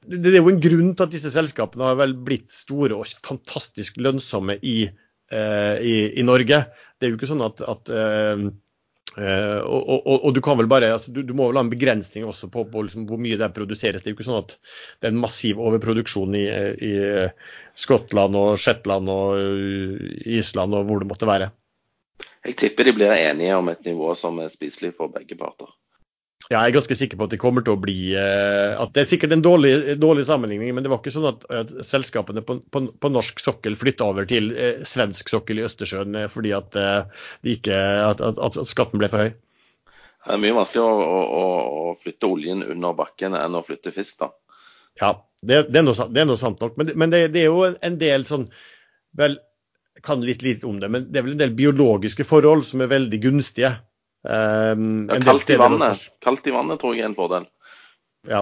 [0.06, 3.97] det er jo en grunn til at disse selskapene har vel blitt store og fantastisk
[4.04, 6.62] lønnsomme i, eh, i, i Norge.
[6.99, 8.45] Det er jo ikke sånn at, at eh,
[9.15, 11.71] Uh, og, og, og, du kan vel bare, altså, du, du, må vel ha en
[11.71, 14.04] begrensning også på, på liksom, hvor mye det produseres.
[14.04, 16.45] Det er jo ikke sånn at det er en massiv overproduksjon i,
[16.84, 16.93] i
[17.80, 19.39] Skottland og Shetland og
[20.25, 21.54] Island og hvor det måtte være.
[22.45, 25.71] Jeg tipper de blir enige om et nivå som er spiselig for begge parter.
[26.45, 29.01] Ja, jeg er ganske sikker på at det kommer til å bli uh, at Det
[29.01, 32.60] er sikkert en dårlig, dårlig, sammenligning, men det var ikke sånn at, at selskapene på,
[32.69, 36.77] på, på, norsk sokkel flytta over til uh, svensk sokkel i Østersjøen uh, fordi at,
[37.49, 37.79] ikke,
[38.12, 39.31] at, at, skatten ble for høy.
[40.25, 41.47] Det er mye vanskeligere å, å,
[41.79, 44.29] å, flytte oljen under bakken enn å flytte fisk, da.
[45.01, 46.77] Ja, det, det, er, noe, det er, noe, sant nok.
[46.77, 48.47] Men, men det, det, er jo en del sånn
[49.15, 49.38] Vel,
[50.03, 52.91] kan litt lite om det, men det er vel en del biologiske forhold som er
[52.91, 53.69] veldig gunstige
[54.25, 56.07] Um, ja, kaldt, i vannet.
[56.25, 57.45] kaldt i vannet tror jeg er en fordel.
[58.25, 58.41] Ja.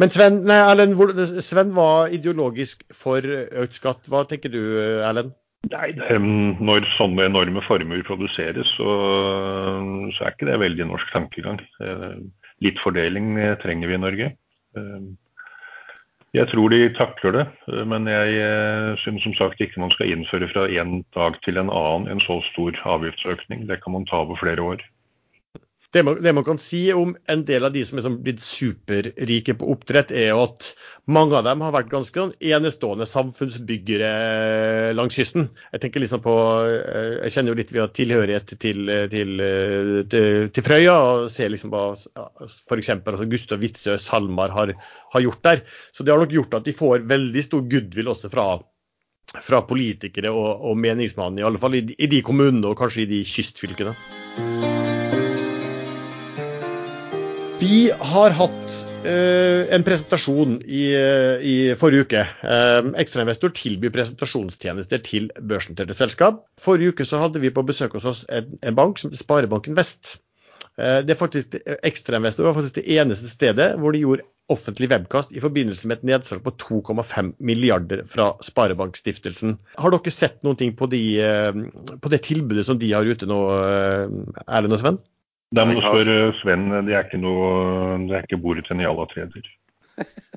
[0.00, 0.98] Men Sven, nei, Erlend,
[1.40, 4.04] Sven var ideologisk for økt skatt.
[4.12, 4.60] Hva tenker du,
[5.00, 5.32] Erlend?
[5.70, 8.94] Nei, Når sånne enorme formuer produseres, så,
[10.10, 11.60] så, er ikke det veldig norsk tankegang.
[11.80, 12.16] Eh,
[12.66, 14.30] litt fordeling eh, trenger vi i Norge.
[14.76, 15.04] Eh,
[16.32, 17.44] jeg tror de takler det,
[17.86, 22.08] men jeg syns som sagt ikke man skal innføre fra en dag til en annen
[22.08, 23.66] en så stor avgiftsøkning.
[23.68, 24.80] Det kan man ta over flere år.
[25.92, 28.40] Det man, det man, kan si om en del av de som er sånn blitt
[28.40, 30.70] superrike på oppdrett, er jo at
[31.12, 34.12] mange av dem har vært ganske sånn enestående samfunnsbyggere
[34.96, 35.50] langs kysten.
[35.74, 39.44] Jeg tenker liksom på, eh, jeg kjenner jo litt via tilhørighet til, til,
[40.14, 42.92] til, til Frøya, og ser liksom hva f.eks.
[42.96, 44.72] Altså Gustav Witzøe SalMar har,
[45.12, 45.64] har gjort der.
[45.92, 48.54] Så det har nok gjort at de får veldig stor goodwill også fra
[49.40, 53.10] fra politikere og, og meningsmannen, i alle fall i, i de kommunene og kanskje i
[53.14, 53.94] de kystfylkene.
[57.62, 58.72] Vi har hatt
[59.06, 62.22] eh, en presentasjon i, uh, i forrige uke.
[62.42, 66.40] Eh, Ekstrainvestor tilbyr presentasjonstjenester til børsnoterte selskap.
[66.58, 69.78] Forrige uke så hadde vi på besøk hos oss en, en bank som heter Sparebanken
[69.78, 70.16] Vest.
[70.72, 75.42] Det er faktisk Ekstrainvestor var faktisk det eneste stedet hvor de gjorde offentlig webkast i
[75.42, 79.58] forbindelse med et nedsalg på 2,5 milliarder fra Sparebankstiftelsen.
[79.78, 81.04] Har dere sett noen ting på, de,
[81.92, 83.42] på det tilbudet som de har ute nå,
[84.48, 85.02] Erlend og Sven?
[85.52, 86.68] Da må du spørre Sven.
[86.86, 89.48] Det er ikke noe Det er ikke bordet til Niala-treder.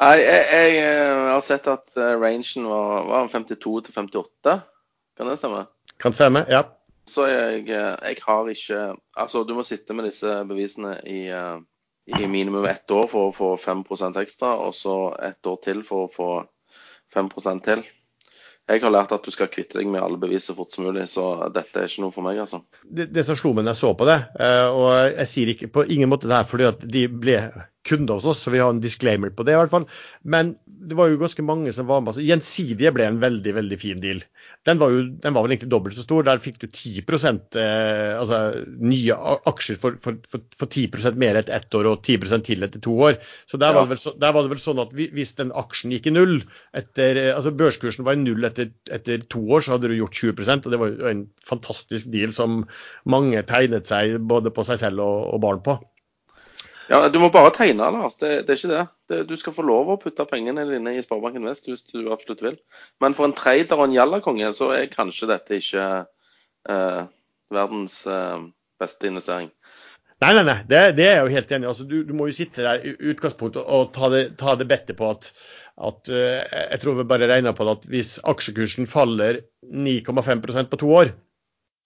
[0.00, 4.54] Nei, jeg, jeg, jeg, har sett at eh, rangen var, var 52 til 58.
[5.20, 5.66] Kan det stemme?
[6.00, 6.62] Kan stemme, ja.
[7.04, 8.78] Så jeg, eh, jeg, har ikke
[9.16, 11.58] Altså, du må sitte med disse bevisene i, eh,
[12.16, 16.08] i minimum ett år for å få 5% ekstra, og så ett år til for
[16.08, 16.30] å få
[17.12, 17.84] 5% til.
[18.70, 21.06] Jeg har lært at du skal kvitte deg med alle bevis så fort som mulig,
[21.10, 22.60] så dette er ikke noe for meg, altså.
[22.84, 24.18] Det, det som slo meg da jeg så på det,
[24.76, 27.40] og jeg sier ikke på ingen måte det her fordi at de ble
[27.86, 29.86] kunder hos oss, så vi har en disclaimer på det i hvert fall.
[30.22, 32.12] Men det var jo ganske mange som var med.
[32.12, 34.20] Altså, Gjensidige ble en veldig veldig fin deal.
[34.68, 36.24] Den var, jo, den var vel egentlig dobbelt så stor.
[36.26, 38.40] Der fikk du 10 eh, altså
[38.80, 39.16] nye
[39.48, 42.96] aksjer for, for, for, for 10% mer etter ett år og 10 til etter to
[43.08, 43.20] år.
[43.48, 43.84] Så der, ja.
[43.84, 46.40] var så, der var det vel sånn at hvis den aksjen gikk i null,
[46.76, 50.20] etter, eh, altså børskursen var i null etter, etter to år, så hadde du gjort
[50.20, 52.64] 20% og det var jo en fantastisk deal som
[53.08, 55.80] mange tegnet seg både på seg selv og, og barn på.
[56.90, 58.16] Ja, Du må bare tegne, Lars.
[58.18, 58.86] Det, det er ikke det.
[59.12, 59.20] det.
[59.28, 62.56] Du skal få lov å putte pengene dine i Sparebanken Vest hvis du absolutt vil.
[63.02, 65.86] Men for en trader og en jallakonge, så er kanskje dette ikke
[66.66, 67.04] eh,
[67.54, 68.42] verdens eh,
[68.82, 69.52] beste investering.
[70.20, 70.58] Nei, nei, nei.
[70.66, 71.70] Det, det er jeg jo helt enig i.
[71.70, 74.98] Altså, du, du, må jo sitte der i utgangspunktet og ta det, ta det bettet
[74.98, 75.30] på at,
[75.80, 76.42] at uh,
[76.74, 81.14] Jeg tror vi bare regner på det at hvis aksjekursen faller 9,5% på to år,
[81.14, 81.29] Eh,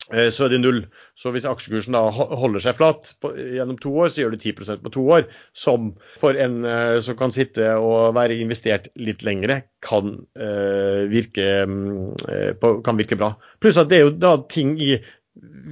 [0.05, 0.83] så er det null.
[1.17, 4.83] Så hvis aksjekursen da holder seg flat på, gjennom to år, så gjør du 10%
[4.85, 5.27] på to år.
[5.57, 11.49] Som for en uh, som kan sitte og være investert litt lengre, kan, uh, virke,
[11.65, 13.33] uh, på, kan virke bra.
[13.63, 14.97] Pluss at det er jo da ting i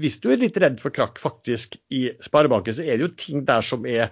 [0.02, 3.44] Hvis du er litt redd for krakk faktisk i sparebanken, så er det jo ting
[3.46, 4.08] der som er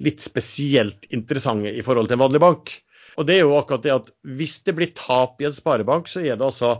[0.00, 2.74] litt spesielt interessante i forhold til en vanlig bank.
[3.16, 6.20] Og det er jo akkurat det at hvis det blir tap i en sparebank, så
[6.20, 6.74] er det altså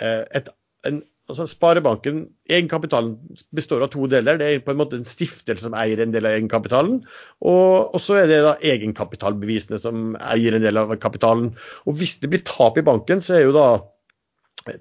[0.00, 0.48] et,
[0.88, 3.16] en altså Sparebanken, Egenkapitalen
[3.56, 4.38] består av to deler.
[4.38, 7.00] Det er på en måte en stiftelse som eier en del av egenkapitalen.
[7.42, 11.52] Og, så er det da egenkapitalbevisene som eier en del av kapitalen.
[11.86, 13.68] Og Hvis det blir tap i banken, så er jo da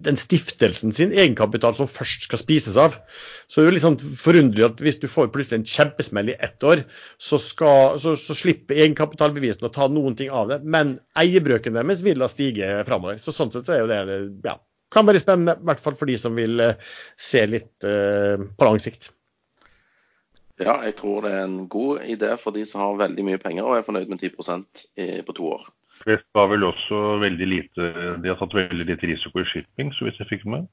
[0.01, 2.95] den stiftelsen sin egenkapital som først skal spises av.
[3.47, 6.37] Så det er jo litt sånn forunderlig at hvis du får plutselig en kjempesmell i
[6.47, 6.81] ett år,
[7.21, 10.61] så, skal, så, så slipper egenkapitalbevisene å ta noen ting av det.
[10.65, 13.21] Men eierbrøken deres vil da stige framover.
[13.21, 14.57] Så sånn sett så er jo det ja,
[14.95, 16.63] kan være spennende, i hvert fall for de som vil
[17.19, 19.11] se litt på lang sikt.
[20.55, 23.67] Ja, jeg tror det er en god idé for de som har veldig mye penger
[23.67, 24.85] og er fornøyd med 10%
[25.27, 25.67] på to år.
[26.05, 30.07] Det var vel også veldig lite De har tatt veldig lite risiko i shipping, så
[30.07, 30.67] vidt jeg fikk med.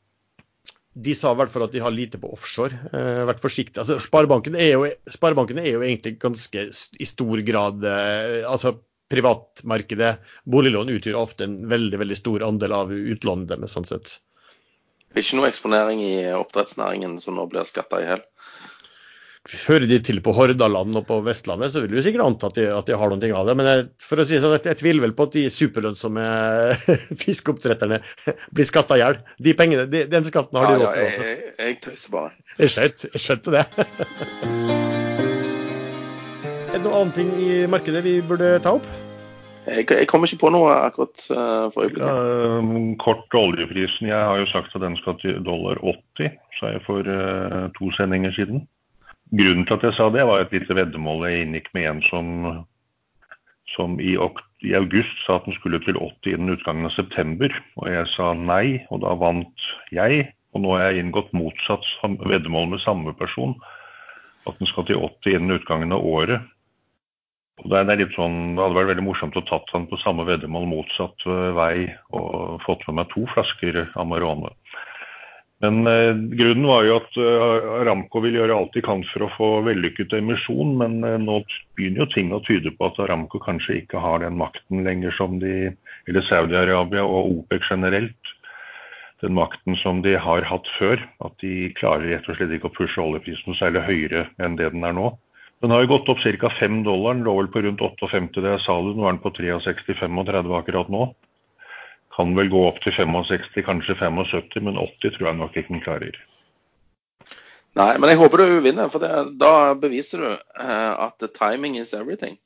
[0.92, 2.76] De sa i hvert fall at de har lite på offshore.
[2.92, 3.80] Eh, vært forsiktige.
[3.80, 8.76] Altså, Sparebanken er, jo, Sparebanken er jo egentlig ganske i stor grad eh, altså
[9.12, 10.12] Privatmarkedet,
[10.48, 13.76] boliglån, utgjør ofte en veldig veldig stor andel av utlånet deres.
[13.76, 14.18] sånn sett.
[15.12, 18.24] Ikke noe eksponering i oppdrettsnæringen som nå blir skatta i hjel?
[19.66, 22.66] hører de til på Hordaland og på Vestlandet, så vil du sikkert anta at de,
[22.70, 23.56] at de har noe av det.
[23.58, 26.26] Men jeg, for å si sånn, jeg tviler vel på at de superlønnsomme
[27.24, 27.98] fiskeoppdretterne
[28.54, 29.18] blir skatta i hjel.
[29.42, 31.26] De pengene, de, den skatten har de råd til også.
[31.32, 32.54] Jeg, jeg, tøyser bare.
[32.62, 34.78] Jeg jeg skjønte det.
[36.82, 38.86] det noen annen ting i markedet vi burde ta opp?
[39.62, 42.08] Jeg, jeg kommer ikke på noe akkurat uh, for øyeblikket.
[42.08, 44.08] Ja, um, kort oljeprisen.
[44.10, 47.92] Jeg har jo sagt at den skal til dollar 80, sa jeg for uh, to
[47.94, 48.64] sendinger siden.
[49.30, 52.32] Grunnen til at jeg sa det, var et lite veddemål jeg inngikk med en som,
[53.76, 54.16] som i,
[54.66, 57.54] i, august sa at den skulle til 80 innen utgangen av september.
[57.78, 60.26] Og jeg sa nei, og da vant jeg.
[60.52, 63.54] Og nå har jeg inngått motsatt veddemål med samme person.
[64.50, 66.42] At den skal til 80 innen utgangen av året.
[67.60, 71.26] Det, litt sånn, det hadde vært veldig morsomt å tatt han på samme veddemål motsatt
[71.54, 71.84] vei
[72.16, 74.50] og fått med meg to flasker Amarone.
[75.62, 79.30] Men eh, grunnen var jo at eh, Aramco vil gjøre alt de kan for å
[79.36, 81.38] få vellykket emisjon, men eh, nå
[81.78, 85.38] begynner jo ting å tyde på at Aramco kanskje ikke har den makten lenger som
[85.42, 85.70] de
[86.10, 88.32] Eller Saudi-Arabia og OPEC generelt.
[89.22, 90.98] Den makten som de har hatt før.
[91.22, 94.82] At de klarer rett og slett ikke å pushe oljeprisen særlig høyere enn det den
[94.82, 95.12] er nå.
[95.62, 96.50] Den har jo gått opp ca.
[96.58, 97.14] 5 dollar.
[97.14, 98.96] Den lå vel på rundt 58 det sa det.
[98.98, 101.06] Nå er den på 63-35 akkurat nå.
[102.16, 105.84] Kan vel gå opp til 65, kanskje 75, men 80 tror jeg nok ikke den
[105.84, 106.18] klarer.
[107.78, 111.94] Nei, men jeg håper du vinner, for det, da beviser du uh, at timing is
[111.96, 112.36] everything.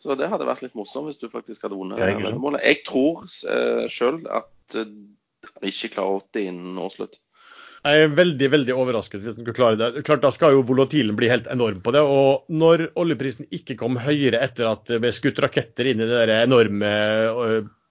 [0.00, 2.64] Så det hadde vært litt morsomt hvis du faktisk hadde vunnet veddemålet.
[2.66, 7.20] Jeg tror eh, sjøl at han ikke klarer 80 innen årsslutt.
[7.84, 10.04] Jeg er veldig veldig overrasket hvis den skal klare det.
[10.06, 12.00] Klart Da skal jo volatilen bli helt enorm på det.
[12.00, 16.22] Og når oljeprisen ikke kom høyere etter at det ble skutt raketter inn i det
[16.22, 16.92] der enorme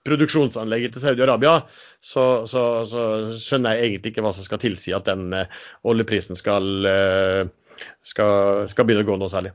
[0.04, 1.60] produksjonsanlegget til Saudi-Arabia,
[2.04, 3.04] så, så, så,
[3.40, 8.66] skjønner jeg egentlig ikke hva som skal tilsi at den uh, oljeprisen skal, uh, skal,
[8.72, 9.54] skal, begynne å gå noe særlig.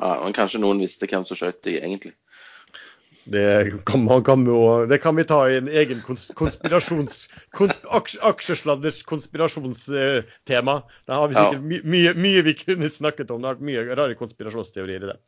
[0.00, 2.14] Ja, men Kanskje noen visste hvem som skjøt de egentlig?
[3.24, 6.00] Det kan, kan jo, det kan, vi ta i en egen
[6.34, 7.84] konspirasjons, konsp,
[8.26, 10.78] aksjesladders konspirasjonstema.
[11.06, 13.42] Da har vi sikkert my, mye, mye, vi kunne snakket om.
[13.42, 15.18] Det har vært mye rare konspirasjonsteorier i det.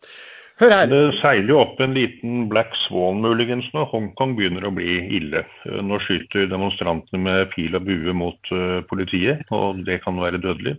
[0.63, 0.91] Hør her.
[0.91, 5.43] Det seiler jo opp en liten black swan muligens når Hongkong begynner å bli ille.
[5.67, 10.77] Nå skyter demonstrantene med pil og bue mot uh, politiet, og det kan være dødelig.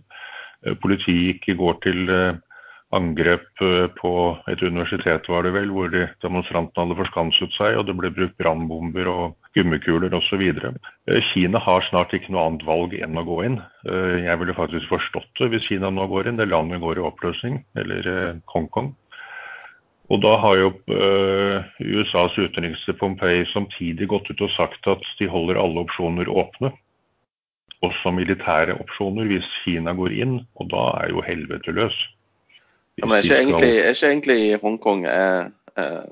[0.64, 2.40] Uh, politiet ikke går til uh,
[2.94, 3.48] angrep
[3.98, 4.12] på
[4.46, 8.36] et universitet, var det vel, hvor de demonstrantene hadde forskanset seg, og det ble brukt
[8.38, 10.44] brannbomber og gummikuler osv.
[11.32, 13.58] Kina har snart ikke noe annet valg enn å gå inn.
[13.88, 16.38] Jeg ville faktisk forstått det hvis Kina nå går inn.
[16.38, 18.94] Det landet går i oppløsning, eller Hongkong.
[20.06, 25.58] Og da har jo USAs utenriksminister Pompei samtidig gått ut og sagt at de holder
[25.58, 26.70] alle opsjoner åpne.
[27.84, 31.96] Også militære opsjoner hvis Kina går inn, og da er jo helvete løs.
[32.96, 36.06] Ja, men er ikke, egentlig, er ikke egentlig Hongkong er, er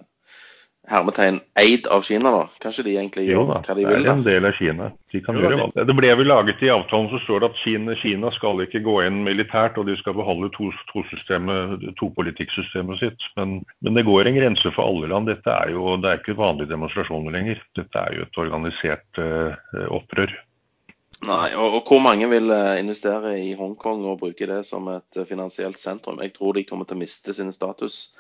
[0.90, 2.48] hermetegn eid av Kina, da?
[2.60, 3.84] Kanskje de egentlig gjør hva de vil?
[3.84, 4.84] Jo da, det er en del av Kina.
[5.12, 7.60] De kan jo, gjøre hva Det ble vel laget i avtalen så står det at
[7.62, 13.20] Kina, Kina skal ikke gå inn militært, og de skal beholde topolitikksystemet to sitt.
[13.38, 13.48] Men,
[13.80, 15.24] men, det går en grense for alle land.
[15.32, 17.58] Dette er jo det er ikke vanlige demonstrasjoner lenger.
[17.78, 19.52] Dette er jo et organisert uh,
[19.88, 20.30] opprør.
[21.24, 25.16] Nei, og, og, hvor mange vil eh, investere i Hongkong og bruke det som et
[25.16, 26.20] eh, finansielt sentrum?
[26.20, 28.10] Jeg tror de kommer til å miste sin status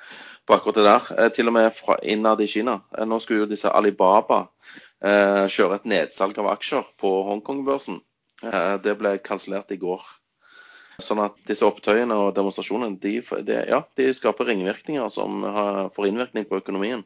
[0.46, 1.10] på akkurat det der.
[1.18, 2.78] Eh, til og med fra innad i Kina.
[3.04, 4.46] Nå skulle jo disse Alibaba
[5.04, 8.00] eh, kjøre et nedsalg av aksjer på Hongkong-børsen.
[8.46, 10.06] Eh, det ble kansellert i går.
[11.02, 16.08] Sånn at disse opptøyene og demonstrasjonene de, de, ja, de skaper ringvirkninger som har, får
[16.08, 17.02] innvirkning på økonomien.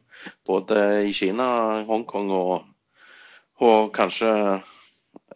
[0.47, 1.47] Både i Kina,
[1.89, 2.67] Hongkong og,
[3.65, 4.29] og kanskje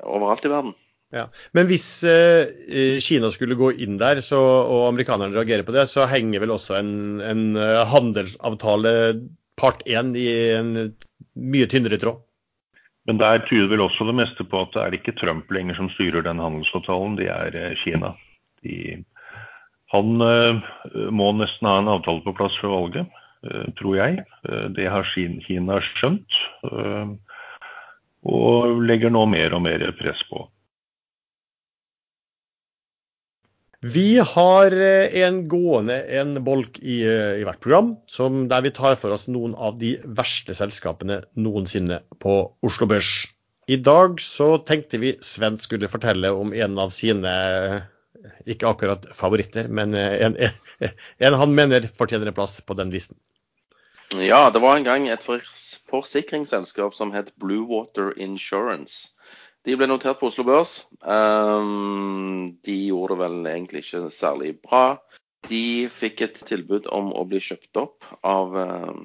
[0.01, 0.73] overalt i verden.
[1.13, 1.27] Ja.
[1.53, 6.07] Men hvis eh, Kina skulle gå inn der, så, og amerikanerne reagerer på det, så
[6.09, 8.93] henger vel også en, en uh, handelsavtale
[9.61, 10.25] part én i
[10.57, 10.73] en
[11.37, 12.17] mye tynnere tråd?
[13.05, 15.89] Men der tyder vel også det meste på at det er ikke Trump lenger som
[15.93, 18.13] styrer den handelsavtalen, det er eh, Kina.
[18.63, 19.03] De,
[19.93, 20.63] han eh,
[21.13, 23.19] må nesten ha en avtale på plass før valget,
[23.49, 24.23] eh, tror jeg.
[24.47, 26.39] Eh, det har Kina skjønt.
[28.23, 30.45] Og legger nå mer og mer press på.
[33.83, 38.71] Vi har eh, en gående en bolk i, eh, i hvert program som, der vi
[38.71, 43.25] tar for oss noen av de verste selskapene noensinne på Oslo Børs.
[43.67, 47.33] I dag så tenkte vi Svend skulle fortelle om en av sine
[48.47, 50.39] ikke akkurat favoritter, men en,
[51.27, 53.19] en han mener fortjener en plass på den listen.
[54.21, 55.23] Ja, det var en gang et
[55.89, 59.15] forsikringsselskap som het Blue Water Insurance.
[59.65, 60.87] De ble notert på Oslo Børs.
[61.01, 64.99] Um, de gjorde det vel egentlig ikke særlig bra.
[65.49, 69.01] De fikk et tilbud om å bli kjøpt opp av uh,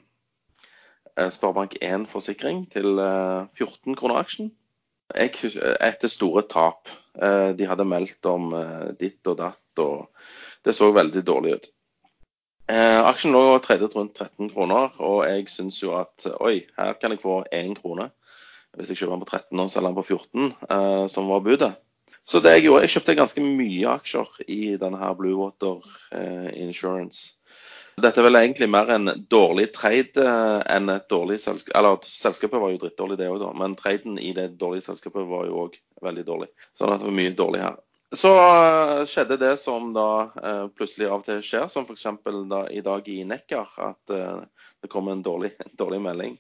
[1.17, 4.53] Sparebank1 Forsikring til uh, 14 kroner aksjen.
[5.17, 6.91] Etter store tap.
[7.17, 8.53] De hadde meldt om
[9.01, 10.11] ditt og datt, og
[10.69, 11.71] det så veldig dårlig ut.
[12.69, 17.23] Aksjen lå tredjet rundt 13 kroner, og jeg syns jo at oi, her kan jeg
[17.23, 18.11] få én krone
[18.77, 21.73] hvis jeg kjøper den på 13 og selger den på 14, eh, som var budet.
[22.29, 25.81] Så det jeg gjorde, jeg kjøpte ganske mye aksjer i denne her Blue Water
[26.13, 27.35] eh, Insurance.
[27.99, 31.75] Dette er vel egentlig mer en dårlig trade eh, enn et dårlig selskap.
[31.81, 33.51] Eller selskapet var jo drittdårlig det òg, da.
[33.59, 36.53] Men traden i det dårlige selskapet var jo òg veldig dårlig.
[36.79, 37.81] Sånn at det var mye dårlig her.
[38.17, 42.07] Så uh, skjedde det som da uh, plutselig av og til skjer, som f.eks.
[42.73, 44.41] i dag i Nekkar, at uh,
[44.81, 45.51] det kom en dårlig,
[45.81, 46.39] dårlig, melding.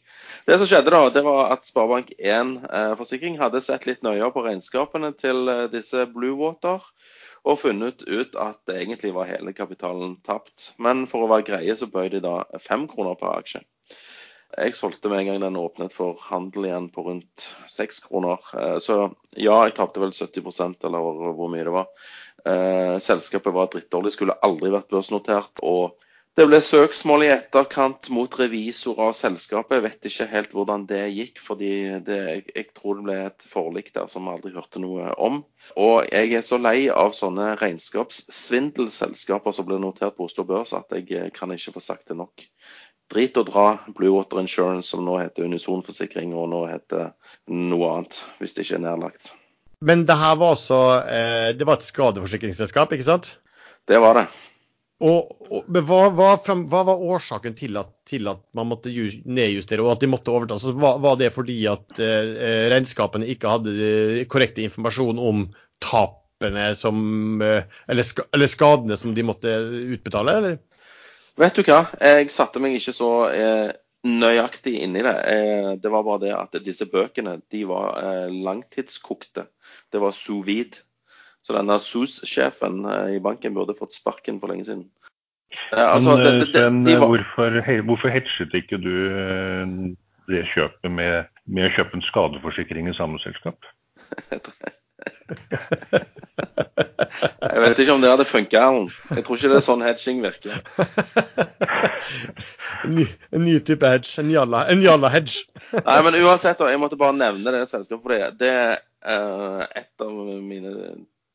[0.48, 2.54] Det som skjedde da, det var at Sparebank1
[2.96, 6.88] Forsikring hadde sett litt nøyere på regnskapene til disse Blue Water
[7.44, 10.72] og funnet ut at det egentlig var hele kapitalen tapt.
[10.80, 13.62] Men for å være greie så bøy de da fem kroner per aksje.
[14.56, 18.40] Jeg solgte med en gang den åpnet for handel igjen på rundt seks kroner.
[18.56, 19.00] Eh, så
[19.36, 21.90] ja, jeg tapte vel 70% eller hvor mye det var.
[22.48, 25.60] Eh, selskapet var drittdårlig, skulle aldri vært børsnotert.
[25.62, 25.98] og
[26.38, 29.74] det ble søksmål i etterkant mot revisorer av selskapet.
[29.74, 31.70] Jeg vet ikke helt hvordan det gikk, fordi
[32.06, 32.18] det,
[32.54, 35.40] jeg, tror det ble et forlik der som vi aldri hørte noe om.
[35.74, 40.94] Og jeg er så lei av sånne regnskapssvindelselskaper som blir notert på Oslo Børs at
[40.94, 42.46] jeg kan ikke få sagt det nok
[43.12, 47.12] drit å dra Blue Water Insurance, som nå heter Unison Forsikring, og nå heter
[47.48, 49.32] noe annet, hvis det ikke er nedlagt.
[49.84, 53.36] Men det her var altså eh, Det var et skadeforsikringsselskap, ikke sant?
[53.88, 54.26] Det var det.
[54.98, 59.92] Og, og hva, hva, hva, var årsaken til at, til at, man måtte nedjustere og
[59.92, 60.58] at de måtte overta?
[60.58, 65.44] Så var, var det fordi at eh, regnskapene ikke hadde korrekt informasjon om
[65.84, 69.54] tapene som eh, eller, eller, skadene som de måtte
[69.94, 70.58] utbetale, eller?
[71.38, 73.68] Vet du hva, jeg satte meg ikke så eh,
[74.08, 75.14] nøyaktig inn i det.
[75.30, 79.46] Eh, det var bare det at disse bøkene de var eh, langtidskokte.
[79.92, 80.82] Det var sous vide.
[81.46, 84.88] Så denne SOS-sjefen eh, i banken burde fått sparken for lenge siden.
[85.72, 87.06] Eh, altså, Men det, det, det, de var...
[87.14, 89.76] hvorfor, hvorfor hedget ikke du eh,
[90.28, 93.62] det kjøpet med, med å kjøpe en skadeforsikring i samme selskap?
[97.58, 98.62] Jeg vet ikke om det hadde funka,
[99.16, 100.54] Jeg tror ikke det er sånn hedging virker.
[102.84, 104.14] En ny, en ny type hedge.
[104.22, 105.44] En jalla-hedge.
[105.74, 108.02] Nei, men uansett, jeg måtte bare nevne det selskapet.
[108.04, 110.12] For det, det er uh, et av
[110.44, 110.74] mine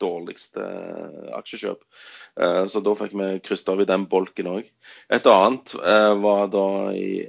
[0.02, 0.64] dårligste
[1.38, 1.84] aksjekjøp.
[2.40, 4.70] Uh, så da fikk vi krysset av i den bolken òg.
[5.14, 5.76] Et annet
[6.24, 7.28] var da i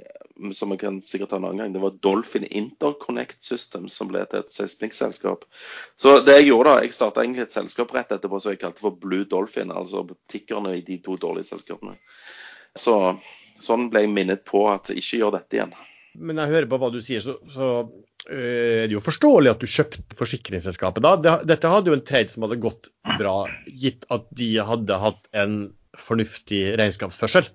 [0.53, 4.25] som jeg kan sikkert ta en annen gang, det var Dolphin Interconnect Systems som ble
[4.29, 5.45] til et seismikkselskap.
[6.01, 8.83] Så det jeg gjorde da, jeg starta egentlig et selskap rett etterpå som jeg kalte
[8.83, 11.95] for Blue Dolphin, altså butikkerne i de to dårlige selskapene.
[12.75, 12.95] Så
[13.63, 15.75] sånn ble jeg minnet på at ikke gjør dette igjen.
[16.15, 19.63] Men jeg hører på hva du sier, så, så øh, er det jo forståelig at
[19.63, 21.39] du kjøpte forsikringsselskapet da.
[21.47, 25.59] Dette hadde jo en trade som hadde gått bra, gitt at de hadde hatt en
[25.99, 27.47] fornuftig regnskapsførsel.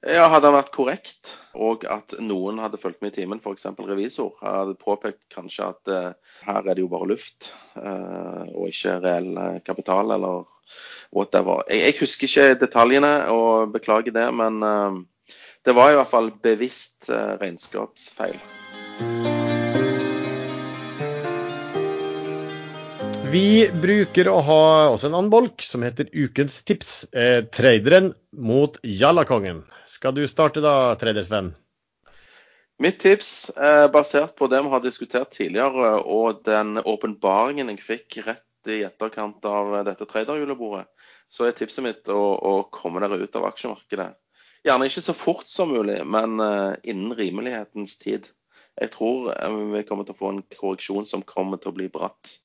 [0.00, 3.66] Ja, Hadde han vært korrekt, og at noen hadde fulgt med i timen, f.eks.
[3.84, 8.96] revisor, hadde påpekt kanskje at uh, her er det jo bare luft, uh, og ikke
[9.04, 10.48] reell eh, kapital, eller
[11.12, 11.66] whatever.
[11.68, 15.36] Jeg, jeg, husker ikke detaljene, og beklager det, men uh,
[15.68, 18.40] det var i hvert fall bevisst regnskapsfeil.
[23.30, 27.04] Vi bruker å ha også en annen bolk som heter Ukens tips.
[27.14, 29.60] Eh, traderen mot Jallakongen.
[29.86, 31.52] Skal du starte da, tradersvenn?
[32.82, 38.18] Mitt tips er basert på det vi har diskutert tidligere, og den åpenbaringen jeg fikk
[38.26, 40.88] rett i etterkant av dette traderjulebordet,
[41.30, 44.10] så er tipset mitt å, å, komme dere ut av aksjemarkedet.
[44.66, 48.26] Gjerne ikke så fort som mulig, men uh, innen rimelighetens tid.
[48.74, 49.30] Jeg tror
[49.70, 52.40] vi kommer til å få en korreksjon som kommer til å bli bratt.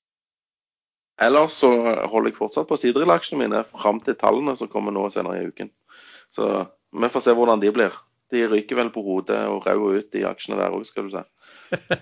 [1.22, 1.70] Ellers så
[2.09, 5.72] holder jeg fortsatt på siderill mine fram til tallene som kommer nå senere i uken.
[6.30, 7.93] Så vi får se hvordan de blir.
[8.32, 11.24] De ryker vel på hodet og rauer ut, de aksjene der òg, skal du se.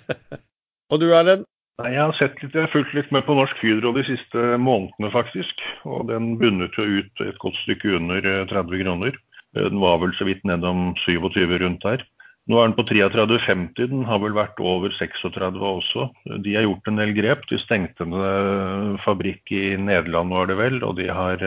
[0.92, 1.46] Og du Erlend?
[1.82, 4.42] Nei, Jeg har sett litt, jeg har fulgt litt med på Norsk Hydro de siste
[4.62, 5.62] månedene, faktisk.
[5.90, 9.18] Og den bunnet jo ut et godt stykke under 30 kroner.
[9.58, 12.06] Den var vel så vidt nedom 27 rundt der.
[12.52, 13.88] Nå er den på 33,50.
[13.88, 16.10] Den har vel vært over 36 også.
[16.44, 17.46] De har gjort en del grep.
[17.48, 20.82] De stengte en fabrikk i Nederland, var det vel.
[20.84, 21.40] Og de har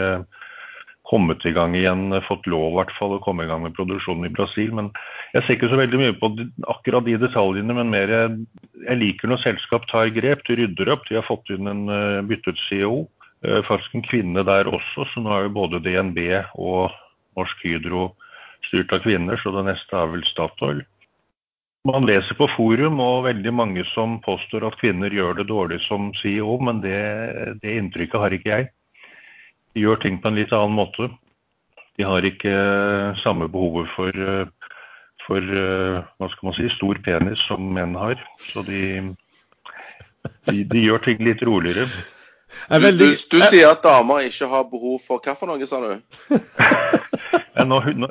[1.06, 4.26] kommet i gang igjen, fått lov i hvert fall å komme i gang med produksjonen
[4.26, 4.72] i Brasil.
[4.74, 4.88] Men
[5.36, 6.32] jeg ser ikke så veldig mye på
[6.72, 10.46] akkurat de detaljene, men mer jeg liker når selskap tar grep.
[10.48, 11.04] De rydder opp.
[11.10, 11.84] De har fått inn en
[12.26, 13.04] byttet CEO.
[13.68, 16.22] Faktisk en kvinne der også, så nå er jo både DNB
[16.56, 16.88] og
[17.36, 18.14] Norsk Hydro
[18.66, 20.84] styrt av kvinner, så det neste er vel Statoil.
[21.86, 26.08] Man leser på forum og veldig mange som påstår at kvinner gjør det dårlig som
[26.18, 26.98] CEO, men det,
[27.62, 28.68] det inntrykket har ikke jeg.
[29.76, 31.10] De gjør ting på en litt annen måte.
[31.96, 32.56] De har ikke
[33.22, 34.18] samme behovet for,
[35.28, 38.18] for hva skal man si, stor penis som menn har.
[38.50, 38.82] Så de,
[40.50, 41.86] de, de gjør ting litt roligere.
[42.66, 45.92] Du, du, du, sier at damer ikke har behov for hva for noe, sa du?
[47.68, 48.08] nå, nå,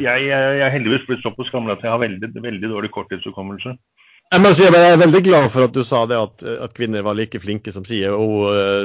[0.00, 3.76] jeg, jeg, er heldigvis blitt såpass gammel at jeg har veldig, veldig dårlig korttidshukommelse.
[4.26, 7.04] Jeg må si jeg er veldig glad for at du sa det at, at kvinner
[7.06, 8.24] var like flinke som CEO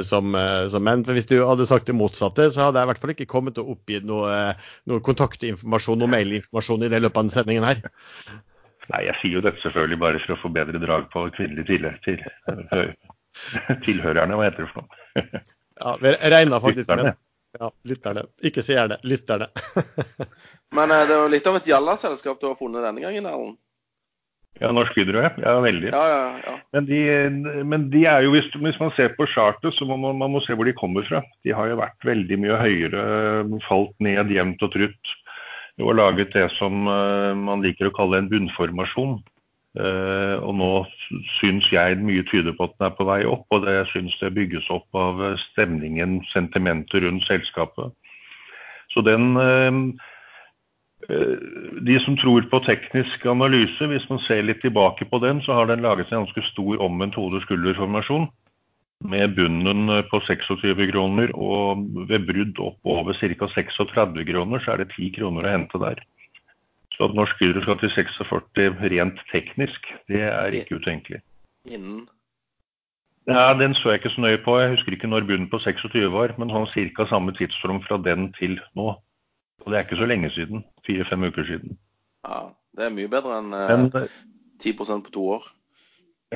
[0.06, 0.36] som,
[0.70, 1.02] som, menn.
[1.02, 3.56] For Hvis du hadde sagt det motsatte, så hadde jeg i hvert fall ikke kommet
[3.56, 4.36] til å oppgi noe,
[4.86, 7.82] noe kontaktinformasjon, noe mailinformasjon i det løpet av denne sendingen her.
[8.92, 11.98] Nei, jeg sier jo dette selvfølgelig bare for å få bedre drag på kvinnelig tilhør,
[12.06, 12.22] til,
[13.88, 15.42] tilhørerne, hva heter det for noe?
[15.82, 17.20] ja, vi regna faktisk med med
[17.58, 18.26] ja, lytterne.
[18.44, 19.50] Ikke seerne, lytterne.
[20.76, 23.60] Men det er jo litt av et jallaselskap du har funnet denne gangen, Erlend?
[24.60, 25.30] Ja, Norsk Hydro, ja.
[25.40, 25.88] ja veldig.
[25.94, 26.54] Ja, ja, ja.
[26.76, 26.98] Men, de,
[27.64, 30.42] men de er jo, hvis, hvis man ser på chartet, så må man, man må
[30.44, 31.22] se hvor de kommer fra.
[31.46, 33.04] De har jo vært veldig mye høyere,
[33.66, 35.14] falt ned jevnt og trutt.
[35.80, 39.16] Og laget det som uh, man liker å kalle en bunnformasjon.
[39.72, 40.70] Uh, og nå
[41.38, 44.34] syns jeg mye tyder på at den er på vei opp, og det syns det
[44.36, 47.94] bygges opp av stemningen, sentimentet rundt selskapet.
[48.92, 49.94] Så den uh,
[51.82, 55.66] de som tror på teknisk analyse, hvis man ser litt tilbake på den, så har
[55.66, 58.28] den laget en ganske stor omvendt hode-skulder-formasjon.
[59.02, 63.48] Med bunnen på 26 kroner, og ved brudd opp over ca.
[63.50, 66.04] 36 kroner, så er det 10 kroner å hente der.
[66.92, 71.22] Så at Norsk Hydro skal til 46 rent teknisk, det er ikke utenkelig.
[71.64, 72.08] Innen?
[73.26, 74.58] Ja, Den så jeg ikke så nøye på.
[74.58, 76.66] Jeg husker ikke når bunnen på 26 var, men sånn
[76.96, 77.06] ca.
[77.06, 78.96] samme tidsrom fra den til nå.
[79.62, 80.64] Og det er ikke så lenge siden.
[80.86, 81.78] Fire-fem uker siden.
[82.26, 84.08] Ja, Det er mye bedre enn eh,
[84.64, 85.44] 10 på to år.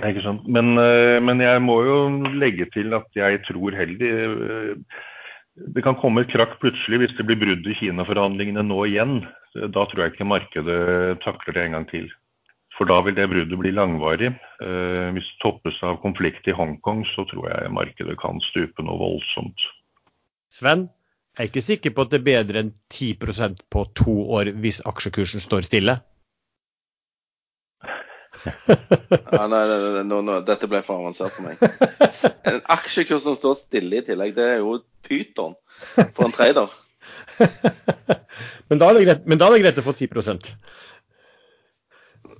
[0.04, 0.44] Ikke sant.
[0.46, 1.96] Men, eh, men, jeg må jo
[2.36, 4.74] legge til at jeg tror heldig eh,
[5.56, 9.18] Det kan komme et krakk plutselig hvis det blir brudd i Kina-forhandlingene nå igjen.
[9.56, 10.80] Da tror jeg ikke markedet
[11.24, 12.10] takler det en gang til.
[12.76, 14.34] For da vil det bruddet bli langvarig.
[14.60, 19.00] Eh, hvis det toppes av konflikt i Hongkong, så tror jeg markedet kan stupe noe
[19.00, 19.64] voldsomt.
[20.52, 20.90] Sven?
[21.36, 24.82] Jeg er ikke sikker på at det er bedre enn 10% på to år hvis
[24.88, 25.98] aksjekursen står stille.
[28.46, 31.60] ja, nei, nei, nei, nei, dette ble for avansert for meg.
[32.48, 35.54] En aksjekurs som står stille i tillegg, det er jo pyton
[36.14, 36.74] for en trader.
[38.68, 40.10] men, da er det greit, å få 10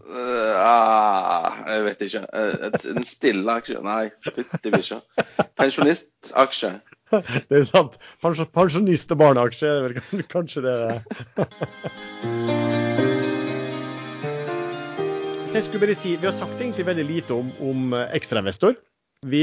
[0.07, 2.21] Uh, ah, jeg vet ikke.
[2.31, 3.81] Uh, en stille aksje?
[3.83, 5.01] Nei, fytti bikkja.
[5.59, 6.71] Pensjonistaksje?
[7.49, 7.99] Det er sant.
[8.23, 10.77] Pensjonist- og barneaksje er vel kanskje det
[15.55, 18.75] Jeg skulle bare si, Vi har sagt egentlig veldig lite om, om ekstrainvestor.
[19.25, 19.43] Vi,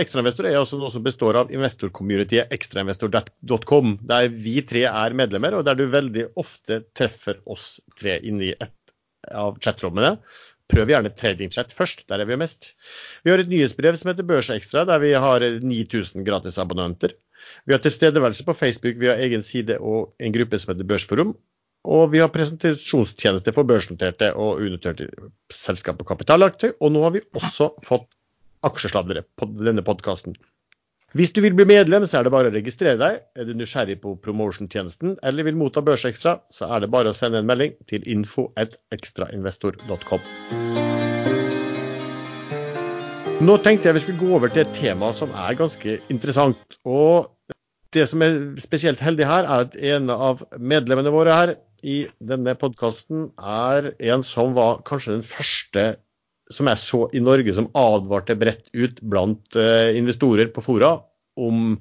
[0.00, 5.68] ekstrainvestor er altså noe som består av investorcommunityet ekstrainvestor.com, der vi tre er medlemmer, og
[5.68, 8.94] der du veldig ofte treffer oss tre inne i et
[9.30, 10.16] av chatrommene.
[10.68, 12.72] Prøv gjerne tradingchat først, der er vi mest.
[13.22, 17.14] Vi har et nyhetsbrev som heter Børsekstra, der vi har 9000 gratisabonnenter.
[17.68, 21.34] Vi har tilstedeværelse på Facebook, vi har egen side og en gruppe som heter Børsforum.
[21.84, 25.10] Og vi har presentasjonstjeneste for børsnoterte og unoterte
[25.52, 26.70] selskap og kapitalaktøy.
[26.80, 28.08] Og nå har vi også fått
[28.66, 30.34] aksjesladdere på denne podkasten.
[31.14, 33.20] Hvis du vil bli medlem, så er det bare å registrere deg.
[33.38, 37.38] Er du nysgjerrig på promotion-tjenesten eller vil motta Børsekstra, så er det bare å sende
[37.38, 40.20] en melding til info.ekstrainvestor.com.
[43.44, 46.58] Nå tenkte jeg vi skulle gå over til et tema som er ganske interessant.
[46.82, 47.30] Og
[47.94, 51.54] det som er spesielt heldig her, er at en av medlemmene våre her
[51.84, 55.84] i denne podkasten er en som var kanskje den første
[56.54, 60.96] som jeg så i Norge som advarte bredt ut blant uh, investorer på fora
[61.40, 61.76] om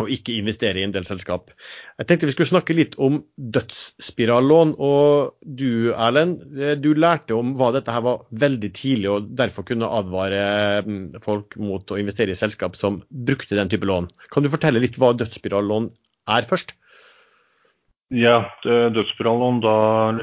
[0.00, 1.50] å ikke investere i en del selskap.
[2.00, 4.74] Jeg tenkte vi skulle snakke litt om dødsspirallån.
[4.80, 6.44] Og du Erlend,
[6.80, 10.42] du lærte om hva dette her var veldig tidlig, og derfor kunne advare
[10.86, 14.08] mm, folk mot å investere i selskap som brukte den type lån.
[14.32, 15.90] Kan du fortelle litt hva dødsspirallån
[16.38, 16.76] er først?
[18.10, 19.74] Ja, dødsspirallån, da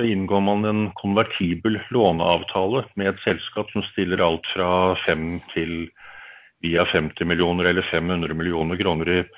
[0.03, 5.71] inngår man en konvertibel låneavtale med et selskap som stiller alt fra 5 til
[6.65, 9.29] via 50 millioner eller 500 millioner kroner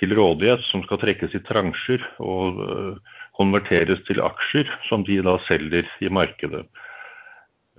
[0.00, 2.96] til rådighet som skal trekkes i transjer og øh,
[3.36, 6.64] konverteres til aksjer som de da selger i markedet.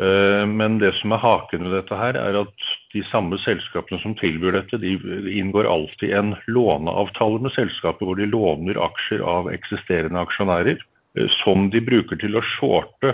[0.02, 4.16] Øh, men det som er haken ved dette her, er at de samme selskapene som
[4.18, 4.96] tilbyr dette, de
[5.38, 11.70] inngår alltid en låneavtale med selskapet hvor de låner aksjer av eksisterende aksjonærer øh, som
[11.70, 13.14] de bruker til å shorte,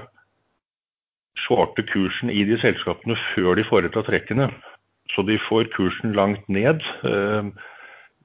[1.37, 4.49] shorte kursen i de selskapene før de foretar trekkene.
[5.11, 6.81] Så de får kursen langt ned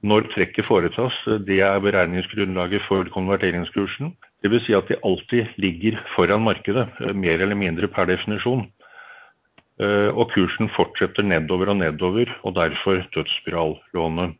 [0.03, 1.15] når trekket foretas.
[1.47, 4.11] Det er beregningsgrunnlaget for konverteringskursen.
[4.43, 4.65] Dvs.
[4.65, 8.65] Si at de alltid ligger foran markedet, mer eller mindre per definisjon.
[9.81, 14.35] Eh, og kursen fortsetter nedover og nedover, og derfor dødsspirallånet.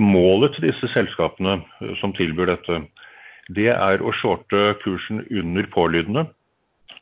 [0.00, 2.80] Målet til disse selskapene eh, som tilbyr dette,
[3.54, 6.26] det er å shorte kursen under pålydende.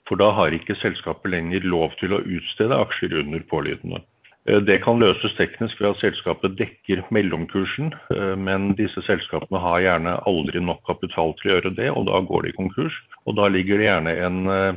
[0.05, 4.03] For da har ikke selskapet lenger lov til å utstede aksjer under pålydende.
[4.49, 9.85] Eh, det kan løses teknisk ved at selskapet dekker mellomkursen, eh, men disse selskapene har
[9.85, 12.99] gjerne aldri nok kapital til å gjøre det, og da går de konkurs.
[13.25, 14.75] Og da ligger det gjerne en, eh,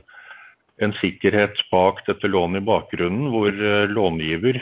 [0.79, 3.51] en sikkerhet bak dette lånet i bakgrunnen, hvor
[3.89, 4.61] långiver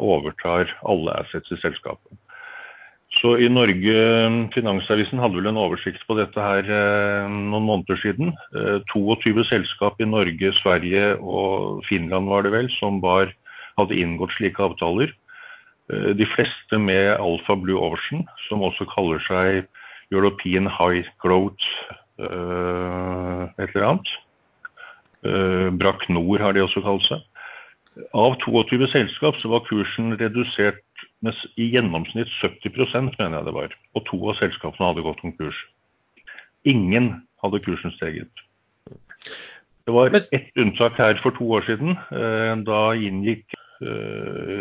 [0.00, 2.16] overtar alle assets i selskapet.
[3.20, 8.32] Så i Norge, Finansavisen hadde vel en oversikt på dette her noen måneder siden.
[8.88, 13.28] 22 selskap i Norge, Sverige og Finland var det vel, som var
[13.80, 15.12] hadde inngått slike avtaler.
[15.92, 19.66] Eh, de fleste med Alfa Blue Ocean, som også kaller seg
[20.14, 21.66] European High Growth
[22.22, 24.10] uh, et eller annet.
[25.26, 27.24] Uh, Brakk Nord har de også kalt seg.
[28.14, 30.82] Av 22 selskap så var kursen redusert
[31.26, 32.70] med i gjennomsnitt 70
[33.18, 33.74] mener jeg det var.
[33.98, 35.58] Og to av selskapene hadde gått konkurs.
[36.62, 38.46] Ingen hadde kursen steget.
[39.86, 41.98] Det var ett unntak her for to år siden.
[42.66, 43.65] Da inngikk Eh,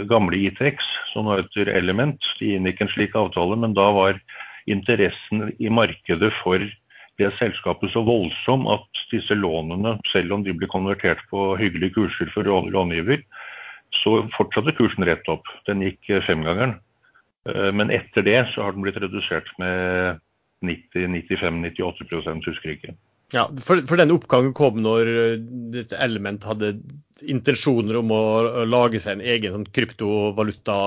[0.10, 2.20] gamle ITX, som nå heter Element.
[2.40, 4.20] De inngikk en slik avtale, men da var
[4.68, 6.64] interessen i markedet for
[7.20, 12.32] det selskapet så voldsom at disse lånene, selv om de ble konvertert på hyggelige kurser
[12.34, 13.24] for långiver,
[13.96, 15.48] så fortsatte kursen rett opp.
[15.70, 16.76] Den gikk femgangeren.
[17.50, 20.20] Eh, men etter det så har den blitt redusert med
[20.66, 22.96] 90-95-98 husker ikke.
[23.34, 25.10] Ja, for, for den oppgangen kom når
[25.74, 26.76] dette Element hadde
[27.24, 28.22] intensjoner om å
[28.68, 30.78] lage seg en egen sånn kryptovaluta?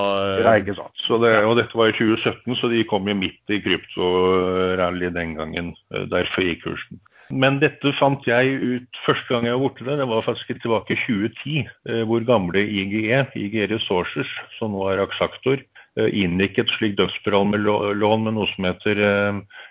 [0.43, 0.97] Ja, ikke sant.
[1.09, 5.73] Det, og dette var i 2017, så de kom jo midt i kryptorally den gangen.
[5.95, 7.01] Eh, derfor gikk kursen.
[7.29, 10.95] Men dette fant jeg ut første gang jeg var borte der, det var faktisk tilbake
[10.95, 11.73] i 2010.
[11.89, 15.65] Eh, hvor gamle IGE, IGE Resources, som nå er Aksaktor,
[15.99, 19.05] eh, inngikk et slikt dødsspiral med lån med noe som heter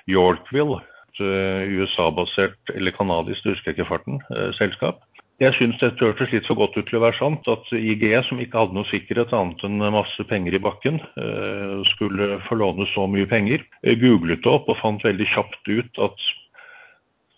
[0.10, 0.82] Yorkville.
[1.20, 4.22] USA-basert eller kanadisk, husker jeg ikke farten,
[4.58, 5.04] selskap.
[5.38, 8.40] Jeg syns dette hørtes litt for godt ut til å være sant, at IG, som
[8.42, 13.06] ikke hadde noe sikkerhet annet enn masse penger i bakken, eh, skulle få låne så
[13.06, 13.62] mye penger.
[13.86, 16.26] Jeg googlet det opp og fant veldig kjapt ut at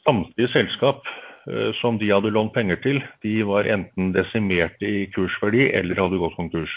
[0.07, 1.03] samtlige selskap
[1.51, 6.23] eh, som de hadde lånt penger til, de var enten desimerte i kursverdi eller hadde
[6.23, 6.71] gått konkurs.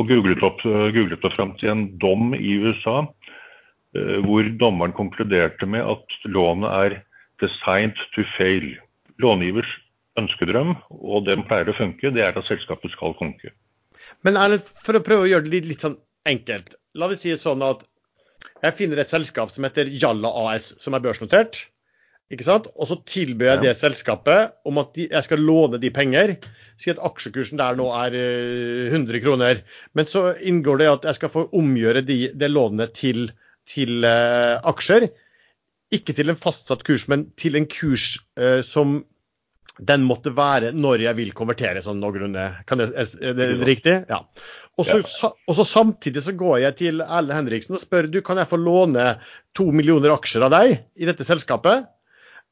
[0.00, 3.19] Og googlet opp, googlet opp fram til en dom i USA eh,
[3.92, 6.92] hvor dommeren konkluderte med at lånet er
[7.42, 8.76] 'designed to fail'.
[9.18, 9.70] Långivers
[10.18, 13.52] ønskedrøm, og den pleier å funke, det er at selskapet skal konke.
[14.26, 16.76] Men Erlend, for å prøve å gjøre det litt, litt sånn enkelt.
[16.98, 17.84] La oss si sånn at
[18.64, 21.66] jeg finner et selskap som heter Jalla AS, som er børsnotert.
[22.30, 22.68] ikke sant?
[22.76, 26.36] Og så tilbyr jeg det selskapet om at de, jeg skal låne de penger.
[26.78, 29.62] Si at aksjekursen der nå er 100 eh, kroner.
[29.98, 33.32] Men så inngår det at jeg skal få omgjøre de, det lånet til,
[33.70, 35.08] til uh, aksjer.
[35.94, 39.00] Ikke til en fastsatt kurs, men til en kurs uh, som
[39.80, 42.46] den måtte være når jeg vil konvertere sånn noenlunde.
[42.68, 43.96] Kan det, er det riktig?
[44.10, 44.20] Ja.
[44.80, 45.30] Og så, ja.
[45.48, 48.60] og så Samtidig så går jeg til Erlend Henriksen og spør du, kan jeg få
[48.60, 49.14] låne
[49.56, 51.88] to millioner aksjer av deg i dette selskapet.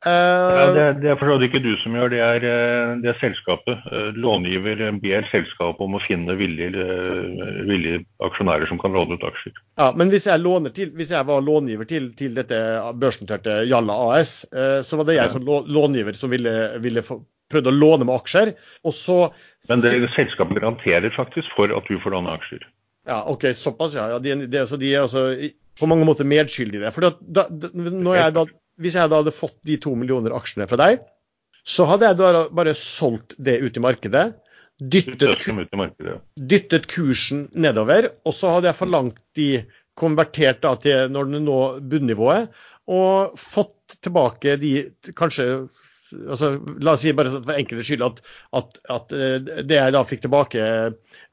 [0.06, 0.10] Uh,
[0.54, 3.80] ja, det, det er for ikke du som gjør det, er, eh, det er selskapet.
[3.90, 6.84] Eh, långiver ber selskapet om å finne villige,
[7.66, 9.56] villige, aksjonærer som kan låne ut aksjer.
[9.80, 10.44] Ja, Men hvis jeg,
[10.76, 12.60] til, hvis jeg var långiver til, til, dette
[12.94, 14.44] børsnoterte Jalla AS,
[14.86, 17.02] så var det jeg som långiver som ville, ville
[17.50, 18.54] prøvde å låne med aksjer.
[18.86, 19.18] og så...
[19.66, 22.62] Men det, selskapet garanterer faktisk for at du får låne aksjer.
[23.08, 24.06] Ja, OK, såpass, ja.
[24.14, 25.26] ja de, de, altså, de er altså
[25.78, 26.94] på mange måter medskyldige i det.
[26.94, 27.48] For da, da,
[28.14, 28.46] jeg da,
[28.78, 31.02] hvis jeg da hadde fått de to millioner aksjene fra deg,
[31.68, 34.26] så hadde jeg da bare solgt det ut i markedet.
[34.78, 35.42] Dyttet,
[36.38, 39.48] dyttet kursen nedover, og så hadde jeg forlangt de
[39.98, 41.58] konvertert da til når den nå
[41.90, 42.54] bunnivået,
[42.88, 44.72] og fått tilbake de
[45.18, 45.48] kanskje
[46.14, 48.22] altså, La oss si bare for enkelte skyld at,
[48.56, 49.36] at, at, eh,
[49.68, 50.64] det jeg da fikk tilbake,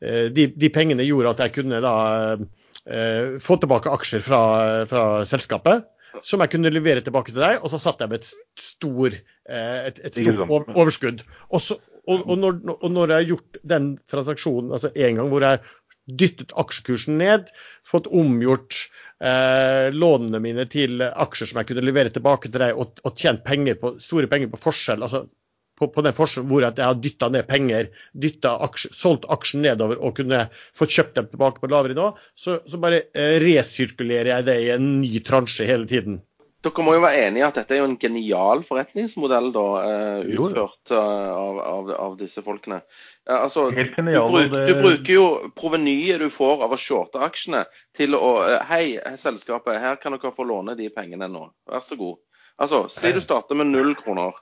[0.01, 1.95] eh, de, de pengene gjorde at jeg kunne da
[2.35, 4.41] eh, få tilbake aksjer fra,
[4.89, 5.87] fra, selskapet.
[6.23, 8.29] Som jeg kunne levere tilbake til deg, og så satt jeg med et,
[8.61, 9.15] stor,
[9.49, 11.23] et, et stort overskudd.
[11.49, 15.33] Og, så, og, og, når, og, når, jeg har gjort den transaksjonen altså en gang
[15.33, 15.63] hvor jeg
[16.05, 17.49] dyttet aksjekursen ned,
[17.87, 18.77] fått omgjort
[19.25, 23.41] eh, lånene mine til aksjer som jeg kunne levere tilbake til deg, og, og tjent
[23.47, 25.01] penger på, store penger på forskjell.
[25.05, 25.25] altså
[25.79, 27.89] på, på den forskjellen hvor jeg har dytta ned penger,
[28.51, 30.45] aksje, solgt aksjen nedover og kunne
[30.77, 34.71] fått kjøpt dem tilbake på lavere nivå, så, så bare eh, resirkulerer jeg det i
[34.75, 36.21] en ny transje hele tiden.
[36.65, 40.29] Dere må jo være enige i at dette er jo en genial forretningsmodell da, uh,
[40.33, 42.79] utført uh, av, av, av, disse folkene.
[43.29, 45.25] Altså, genial, du, bruk, du, bruker jo
[45.57, 47.65] provenyet du får av å shorte aksjene
[47.97, 48.31] til å
[48.69, 51.51] Hei, selskapet, her kan dere få låne de pengene nå.
[51.69, 52.17] Vær så god.
[52.57, 54.33] Altså, Si du starter med null kroner.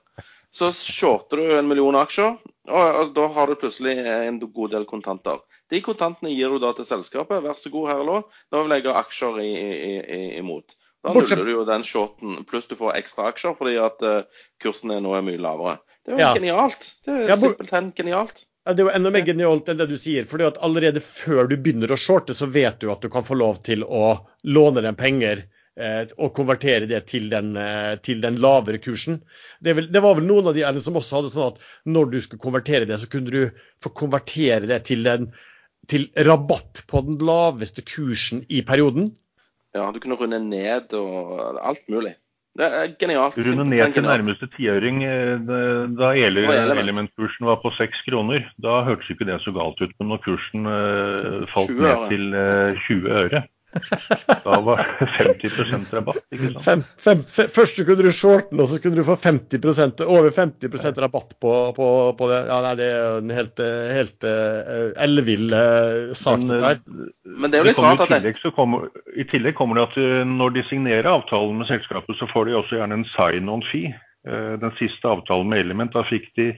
[0.54, 2.36] Så shorter du en million aksjer,
[2.70, 5.42] og altså, da har du plutselig en god del kontanter.
[5.72, 7.42] De kontantene gir du da til selskapet.
[7.42, 8.18] Vær så god, her og nå.
[8.54, 10.76] vil jeg ha aksjer i, i, i, imot.
[11.04, 14.94] Da nuller du jo den shorten, pluss du får ekstra aksjer fordi at uh, kursen
[14.94, 15.76] er nå er mye lavere.
[16.04, 16.30] Det er jo ja.
[16.38, 16.86] genialt.
[17.04, 18.44] Det er ja, simpelthen genialt.
[18.64, 20.24] Ja, Det er jo enda mer genialt enn det du sier.
[20.30, 23.36] fordi at Allerede før du begynner å shorte, så vet du at du kan få
[23.36, 24.16] lov til å
[24.48, 25.44] låne dem penger
[25.74, 29.22] og konvertere det til den, eh, til den lavere kursen.
[29.58, 32.20] Det, vel, det, var vel noen av de som også hadde sånn at når du
[32.22, 35.32] skulle konvertere det, så kunne du få konvertere det til, den,
[35.90, 39.16] til rabatt på den laveste kursen i perioden.
[39.74, 42.14] Ja, du kunne runde ned og alt mulig.
[42.54, 43.34] Det er genialt.
[43.34, 45.00] Runde ned til nærmeste tiøring.
[45.02, 45.48] Eh,
[45.98, 49.90] da elementkursen var på seks kroner, da hørtes ikke det så galt ut.
[49.98, 50.70] Men når kursen
[51.50, 53.42] falt ned til uh, eh, 20 øre,
[54.44, 56.20] da var det 50% rabatt.
[56.32, 56.64] ikke sant?
[56.64, 61.00] Fem, fem, fem, først kunne du shorten, og så kunne du få 50% over 50%
[61.04, 62.40] rabatt på, på, på, det.
[62.50, 63.64] Ja, nei, Det er en helt,
[63.94, 66.44] helt uh, ellevill uh, sak.
[66.44, 67.10] Men, der.
[67.24, 70.56] men det er jo litt rart at det kommer, I tillegg kommer det at når
[70.58, 73.94] de signerer avtalen med selskapet, så får de også gjerne en sign-on-fee.
[74.28, 76.52] Uh, den siste avtalen med Element, da fikk de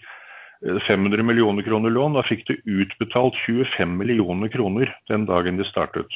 [0.86, 2.16] 500 millioner kroner lån.
[2.16, 6.12] Da fikk de utbetalt 25 millioner kroner den dagen de startet.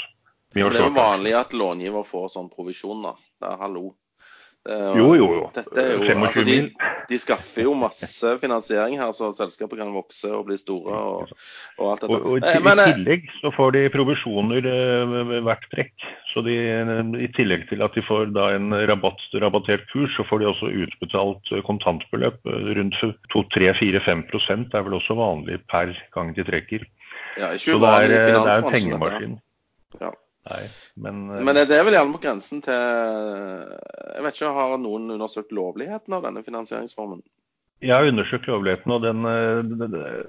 [0.54, 3.14] Det er jo vanlig at långiver får sånn provisjon, da.
[3.40, 3.90] Det er hallo.
[4.60, 5.44] Det er, jo, jo, jo.
[5.56, 6.56] Er jo 25 altså, de,
[7.08, 11.32] de, skaffer jo masse finansiering her, så selskapet kan vokse og bli store og,
[11.78, 12.18] og alt dette.
[12.18, 16.06] Og, og i, Men, I tillegg så får de provisjoner eh, hvert trekk.
[16.34, 16.58] Så de,
[17.24, 20.72] i tillegg til at de får da en rabatt, rabattert kurs, så får de også
[20.84, 22.44] utbetalt kontantbeløp.
[22.44, 23.00] Rundt
[23.32, 26.84] 2-3-4-5% er vel også vanlig per gang de trekker.
[27.40, 29.38] Ja, ikke så det er, det er en pengemaskin.
[30.04, 30.12] Ja.
[30.48, 30.62] Nei,
[30.96, 31.42] men, uh...
[31.44, 36.16] men det er vel gjerne på grensen til Jeg vet ikke, Har noen undersøkt lovligheten
[36.16, 37.20] av denne finansieringsformen?
[37.80, 39.60] Jeg har undersøkt lovligheten, og den, eh,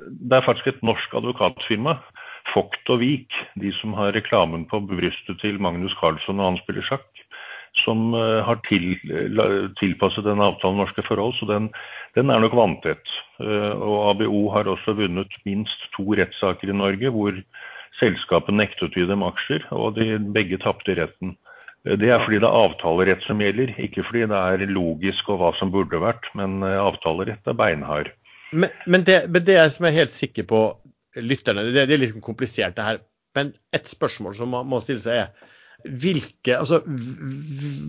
[0.08, 1.98] det er faktisk et norsk advokatfirma,
[2.54, 6.88] Vogt og Vik, de som har reklamen på brystet til Magnus Carlsson og han spiller
[6.88, 7.10] sjakk,
[7.84, 8.96] som eh, har til,
[9.82, 11.36] tilpasset denne avtalen norske forhold.
[11.40, 11.68] Så den,
[12.16, 13.04] den er nok vanntett.
[13.42, 17.36] Og ABO har også vunnet minst to rettssaker i Norge hvor
[18.00, 21.36] Selskapet nektet vi dem aksjer, og de begge tapte retten.
[21.84, 25.52] Det er fordi det er avtalerett som gjelder, ikke fordi det er logisk og hva
[25.58, 28.12] som burde vært, men eh, avtalerett er beinhard.
[28.52, 30.66] Men, men, det, men det som jeg er helt sikker på,
[31.18, 33.02] lytterne, det, det er litt komplisert det her.
[33.36, 35.50] Men et spørsmål som man må stille seg er
[35.82, 36.82] hvilke, altså,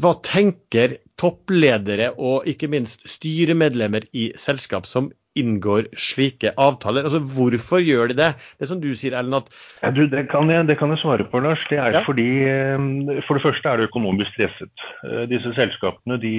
[0.01, 7.07] hva tenker toppledere og ikke minst styremedlemmer i selskap som inngår slike avtaler?
[7.09, 8.31] Altså, Hvorfor gjør de det?
[8.61, 9.49] Det som du sier, Ellen, at
[9.83, 11.63] ja, du, det, kan jeg, det, kan jeg, svare på, Lars.
[11.71, 12.05] Det er ja.
[12.07, 14.87] fordi eh, For det første er det økonomisk stresset.
[15.09, 16.35] Eh, disse selskapene de,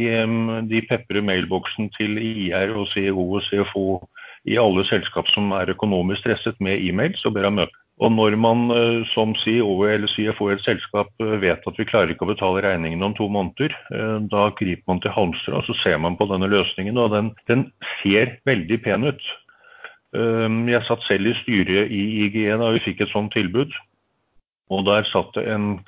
[0.69, 3.87] de peprer mailboksen til IR og CEO og CFO
[4.49, 7.82] i alle selskap som er økonomisk stresset med e-mails og ber om møte.
[8.01, 11.85] Og når man eh, som CEO eller CFO i et selskap eh, vet at vi
[11.85, 15.67] klarer ikke å betale regningene om to måneder, eh, da griper man til halmstrå og
[15.67, 16.97] så ser man på denne løsningen.
[16.97, 17.67] Og den, den,
[18.01, 19.31] ser veldig pen ut.
[20.13, 23.71] Jeg satt selv i styret i IGE da vi fikk et sånt tilbud.
[24.69, 25.79] Og der satt det en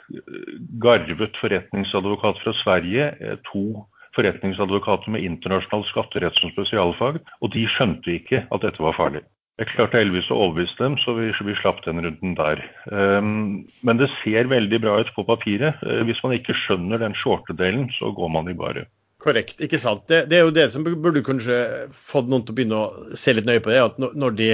[0.81, 3.11] garvet forretningsadvokat fra Sverige,
[3.51, 3.83] to
[4.17, 9.21] forretningsadvokater med internasjonal skatterett som spesialfag, og de skjønte ikke at dette var farlig.
[9.55, 12.59] Jeg klarte heldigvis å overbevise dem, så vi, vi, slapp den runden der.
[12.91, 15.79] Um, men det ser veldig bra ut på papiret.
[15.79, 18.83] Uh, hvis man ikke skjønner den shorte-delen, så går man i bare.
[19.23, 20.03] Korrekt, ikke sant.
[20.11, 21.55] Det, det, er jo det som burde kanskje
[21.95, 23.79] fått noen til å begynne å se litt nøye på det.
[23.85, 24.49] at Når de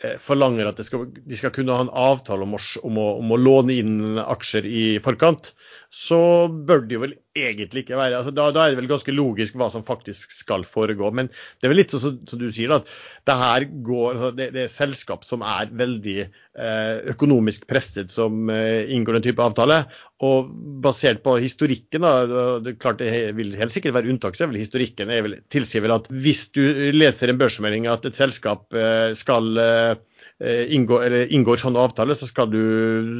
[0.00, 3.34] Eh, forlanger at skal, de skal kunne ha en avtale om å, om, å, om
[3.34, 5.50] å, låne inn aksjer i forkant,
[5.90, 9.14] så bør det jo vel egentlig ikke være altså da, da, er det vel ganske
[9.14, 11.10] logisk hva som faktisk skal foregå.
[11.14, 12.86] Men det er vel litt sånn som du sier, at
[13.26, 18.46] det her går, altså det, det, er selskap som er veldig eh, økonomisk presset som
[18.54, 19.82] eh, inngår den type avtale.
[20.22, 24.62] Og basert på historikken, da, det, klart det vil helt sikkert være unntak, så vel
[24.62, 26.62] historikken er vel, tilsier vel at hvis du
[26.94, 32.30] leser en børsmelding at et selskap eh, skal eh, inngå, eller inngår sånn avtale, så
[32.30, 32.60] skal du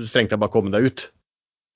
[0.07, 1.11] strengt tatt bare komme deg ut.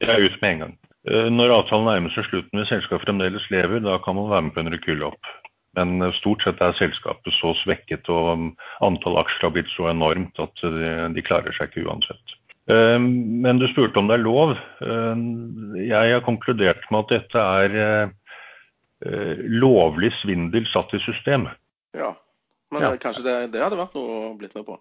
[0.04, 0.74] Jeg er ut med en gang.
[1.08, 4.54] Eh, når avtalen nærmer seg slutten hvis selskapet fremdeles lever, da kan man være med
[4.54, 5.32] på en rekylopp.
[5.76, 8.46] Men eh, stort sett er selskapet så svekket og um,
[8.84, 12.36] antall aksjer har blitt så enormt at de, de klarer seg ikke uansett.
[12.72, 14.56] Eh, men du spurte om det er lov.
[15.76, 18.12] Jeg har konkludert med at dette er
[19.52, 21.50] lovlig svindel satt i system.
[21.92, 22.14] Ja,
[22.72, 22.94] men ja.
[22.96, 24.80] kanskje det, det hadde vært noe å blitt med på.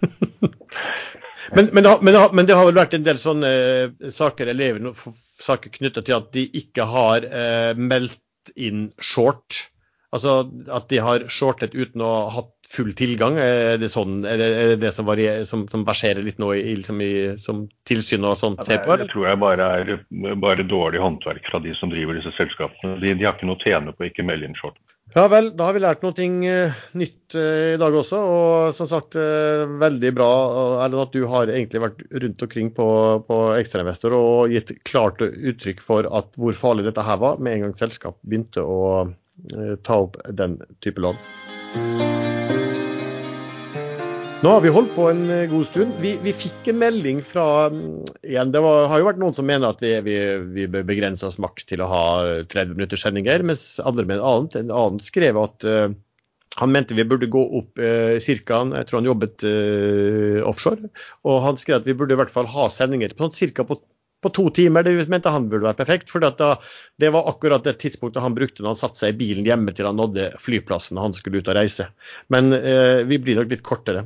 [1.56, 4.52] Men, men, det, men, det, men, det, har vel vært en del sånne eh, saker
[4.52, 4.92] elever
[5.40, 9.66] saker knytta til at de ikke har eh, meldt inn short.
[10.14, 10.42] Altså
[10.74, 13.38] at de har shortet uten å ha hatt full tilgang.
[13.42, 16.74] Er det sånn, er det, er det som, varier, som, som, verserer litt nå i,
[16.78, 17.12] liksom i,
[17.42, 18.82] som tilsyn og sånt Ja?
[19.00, 19.92] Det tror jeg bare er
[20.38, 22.98] bare dårlig håndverk fra de som driver disse selskapene.
[23.02, 24.78] De, de har ikke noe å tjene på å ikke melde inn short.
[25.10, 28.18] Ja vel, da har vi lært noe uh, nytt uh, i dag også.
[28.20, 30.28] Og som sagt, uh, veldig bra
[30.84, 32.86] Erlend, at du har egentlig vært rundt omkring på,
[33.26, 37.66] på ekstrainvestor og gitt klart uttrykk for at hvor farlig dette her var, med en
[37.66, 39.10] gang selskap begynte å
[39.82, 41.16] ta opp den type lån.
[44.40, 45.98] Nå har vi holdt på en eh, god stund.
[46.00, 47.80] Vi, vi fikk en melding fra mm,
[48.24, 50.14] igjen, Det var, har jo vært noen som mener at vi, vi,
[50.54, 52.04] vi bør begrense oss maks til å ha
[52.48, 55.92] 30 minutters sendinger, mens andre med en annen, en annen skrev at uh,
[56.56, 60.88] han mente vi burde gå opp uh, cirka, jeg tror han jobbet uh, offshore,
[61.28, 63.82] og han skrev at vi burde i hvert fall ha sendinger på sånn cirka på
[64.20, 64.84] på to timer.
[64.84, 66.10] Det mente han burde være perfekt.
[66.12, 69.72] for Det var akkurat det tidspunktet han brukte når han satte seg i bilen hjemme
[69.72, 71.88] til han nådde flyplassen han skulle ut og reise.
[72.28, 74.04] Men eh, vi blir nok litt kortere.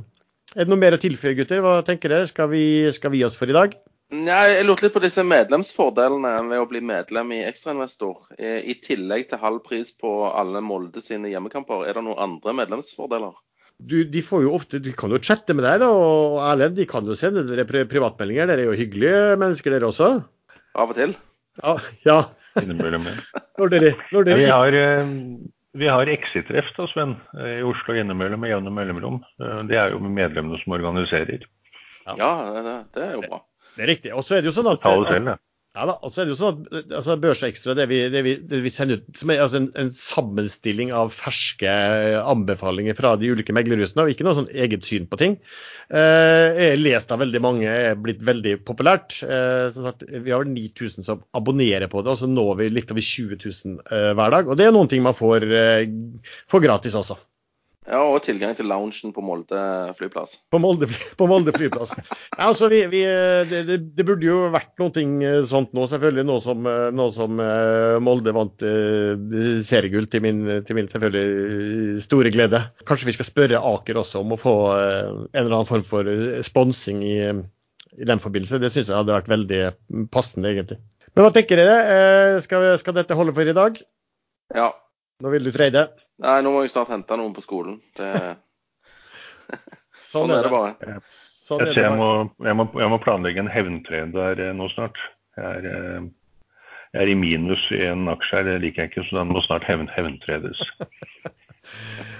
[0.55, 1.59] Er det noe mer å tilføye, gutter?
[1.59, 2.27] Hva tenker dere?
[2.29, 2.63] Skal vi,
[2.95, 3.73] skal vi gi oss for i dag?
[4.13, 8.29] Ja, jeg lurte litt på disse medlemsfordelene ved å bli medlem i Ekstrainvestor.
[8.39, 13.33] I tillegg til halv pris på alle Molde sine hjemmekamper, er det noen andre medlemsfordeler?
[13.75, 16.87] Du, de får jo ofte, de kan jo chatte med deg, da, og Erlend, de
[16.87, 18.47] kan jo sende dere privatmeldinger.
[18.47, 20.13] Dere er jo hyggelige mennesker, dere også?
[20.79, 21.17] Av og til.
[21.59, 21.75] Ja.
[22.07, 22.17] ja.
[22.61, 23.43] Innimellom, ja.
[23.59, 24.39] Når dere, når dere...
[24.39, 25.11] Vi har, eh,
[25.75, 29.19] vi har Exit-treff da, Sven, i Oslo innimellom med jevne mellomrom.
[29.43, 31.43] Eh, det er jo medlemmene som organiserer.
[32.05, 33.41] Ja, ja det, det, er jo bra.
[33.75, 34.13] Det er riktig.
[34.15, 35.37] Og så er det jo sånn at, selv, ja.
[35.75, 38.59] Ja da, og så er det jo sånn at altså, Børsekstra det vi, det, det
[38.63, 41.73] vi, sender ut, som er altså en, en, sammenstilling av ferske
[42.21, 45.35] anbefalinger fra de ulike meglerhusene, og ikke noe sånn eget syn på ting.
[45.91, 49.19] Eh, er lest av veldig mange, er blitt veldig populært.
[49.27, 52.95] Eh, som sagt, Vi har 9000 som abonnerer på det, og så når vi litt
[52.95, 54.47] over 20 000 eh, hver dag.
[54.47, 55.89] Og det er noen ting man får, eh,
[56.51, 57.19] får gratis også.
[57.85, 59.59] Ja, og tilgang til loungen på Molde
[59.97, 60.39] flyplass.
[60.49, 60.87] På Molde,
[61.19, 61.91] på Molde flyplass.
[62.01, 63.03] ja, altså, vi, vi,
[63.51, 63.59] det,
[63.93, 66.25] det, burde jo vært noe eh, sånt nå, selvfølgelig.
[66.25, 69.13] Nå som, eh, nå som eh, Molde vant uh,
[69.65, 72.63] seriegull, til min, til min, selvfølgelig store glede.
[72.89, 76.09] Kanskje vi skal spørre Aker også om å få uh, en eller annen form for
[76.47, 77.19] sponsing i,
[78.01, 78.63] i den forbindelse.
[78.63, 79.61] Det syns jeg hadde vært veldig
[80.15, 80.79] passende, egentlig.
[81.13, 81.77] Men hva tenker dere?
[81.85, 83.77] Uh, skal, skal dette holde for i dag?
[84.57, 84.71] Ja.
[85.21, 85.85] Nå vil du trade?
[86.23, 87.79] Nei, nå må jeg snart hente noen på skolen.
[87.97, 88.11] Det...
[89.99, 90.99] sånn, sånn, er det bare.
[91.11, 92.11] Sånn jeg, jeg, må,
[92.45, 95.01] jeg, må, jeg, må, planlegge en hevntrede der eh, nå snart.
[95.35, 96.05] Jeg er, eh,
[96.95, 99.43] jeg er, i minus i en aksje her, det liker jeg ikke, så den må
[99.43, 100.63] snart hevn, hevntredes.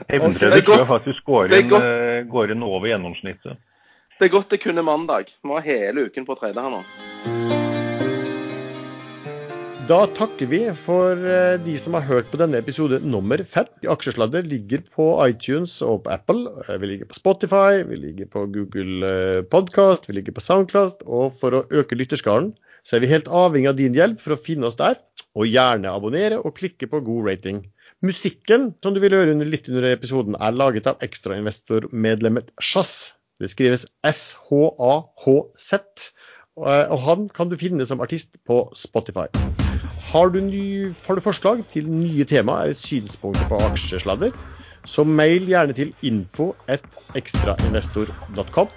[0.10, 3.62] Hevntrede tror jeg faktisk går inn, eh, går inn over gjennomsnittet.
[4.18, 5.34] Det er godt det kun er mandag.
[5.44, 6.86] Vi har hele uken på å trade her nå.
[9.86, 13.68] Da takker vi for eh, de som har hørt på denne episode nummer fem.
[13.86, 16.48] Aksjesladder ligger på iTunes og på Apple.
[16.64, 21.04] Eh, vi ligger på Spotify, vi ligger på Google eh, Podcast, vi ligger på Soundcast.
[21.06, 24.40] Og for å øke lytterskaren, så er vi helt avhengig av din hjelp for å
[24.42, 24.98] finne oss der.
[25.38, 27.62] Og gjerne abonnere og klikke på god rating.
[28.02, 33.14] Musikken som du vil høre under, litt under episoden, er laget av ekstrainvestormedlemmet Sjass.
[33.38, 35.78] Det skrives SHAHZ.
[36.58, 39.30] Og han kan du finne som artist på Spotify.
[40.16, 44.32] Har du, ny, har du, forslag til nye tema eller synspunkter på aksjesladder,
[44.88, 46.54] så mail gjerne til info
[47.20, 48.72] ekstrainvestor.com.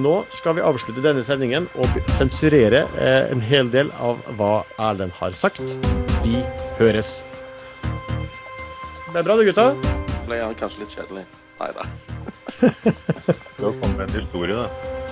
[0.00, 5.12] Nå skal vi avslutte denne sendingen og sensurere eh, en hel del av hva Erlend
[5.20, 5.60] har sagt.
[6.24, 6.40] Vi
[6.80, 7.12] høres.
[7.84, 9.68] Det er bra det, gutta.
[10.24, 11.28] Ble han kanskje litt kjedelig?
[11.60, 11.90] Nei da.
[12.64, 15.03] Det var kommet en historie, da.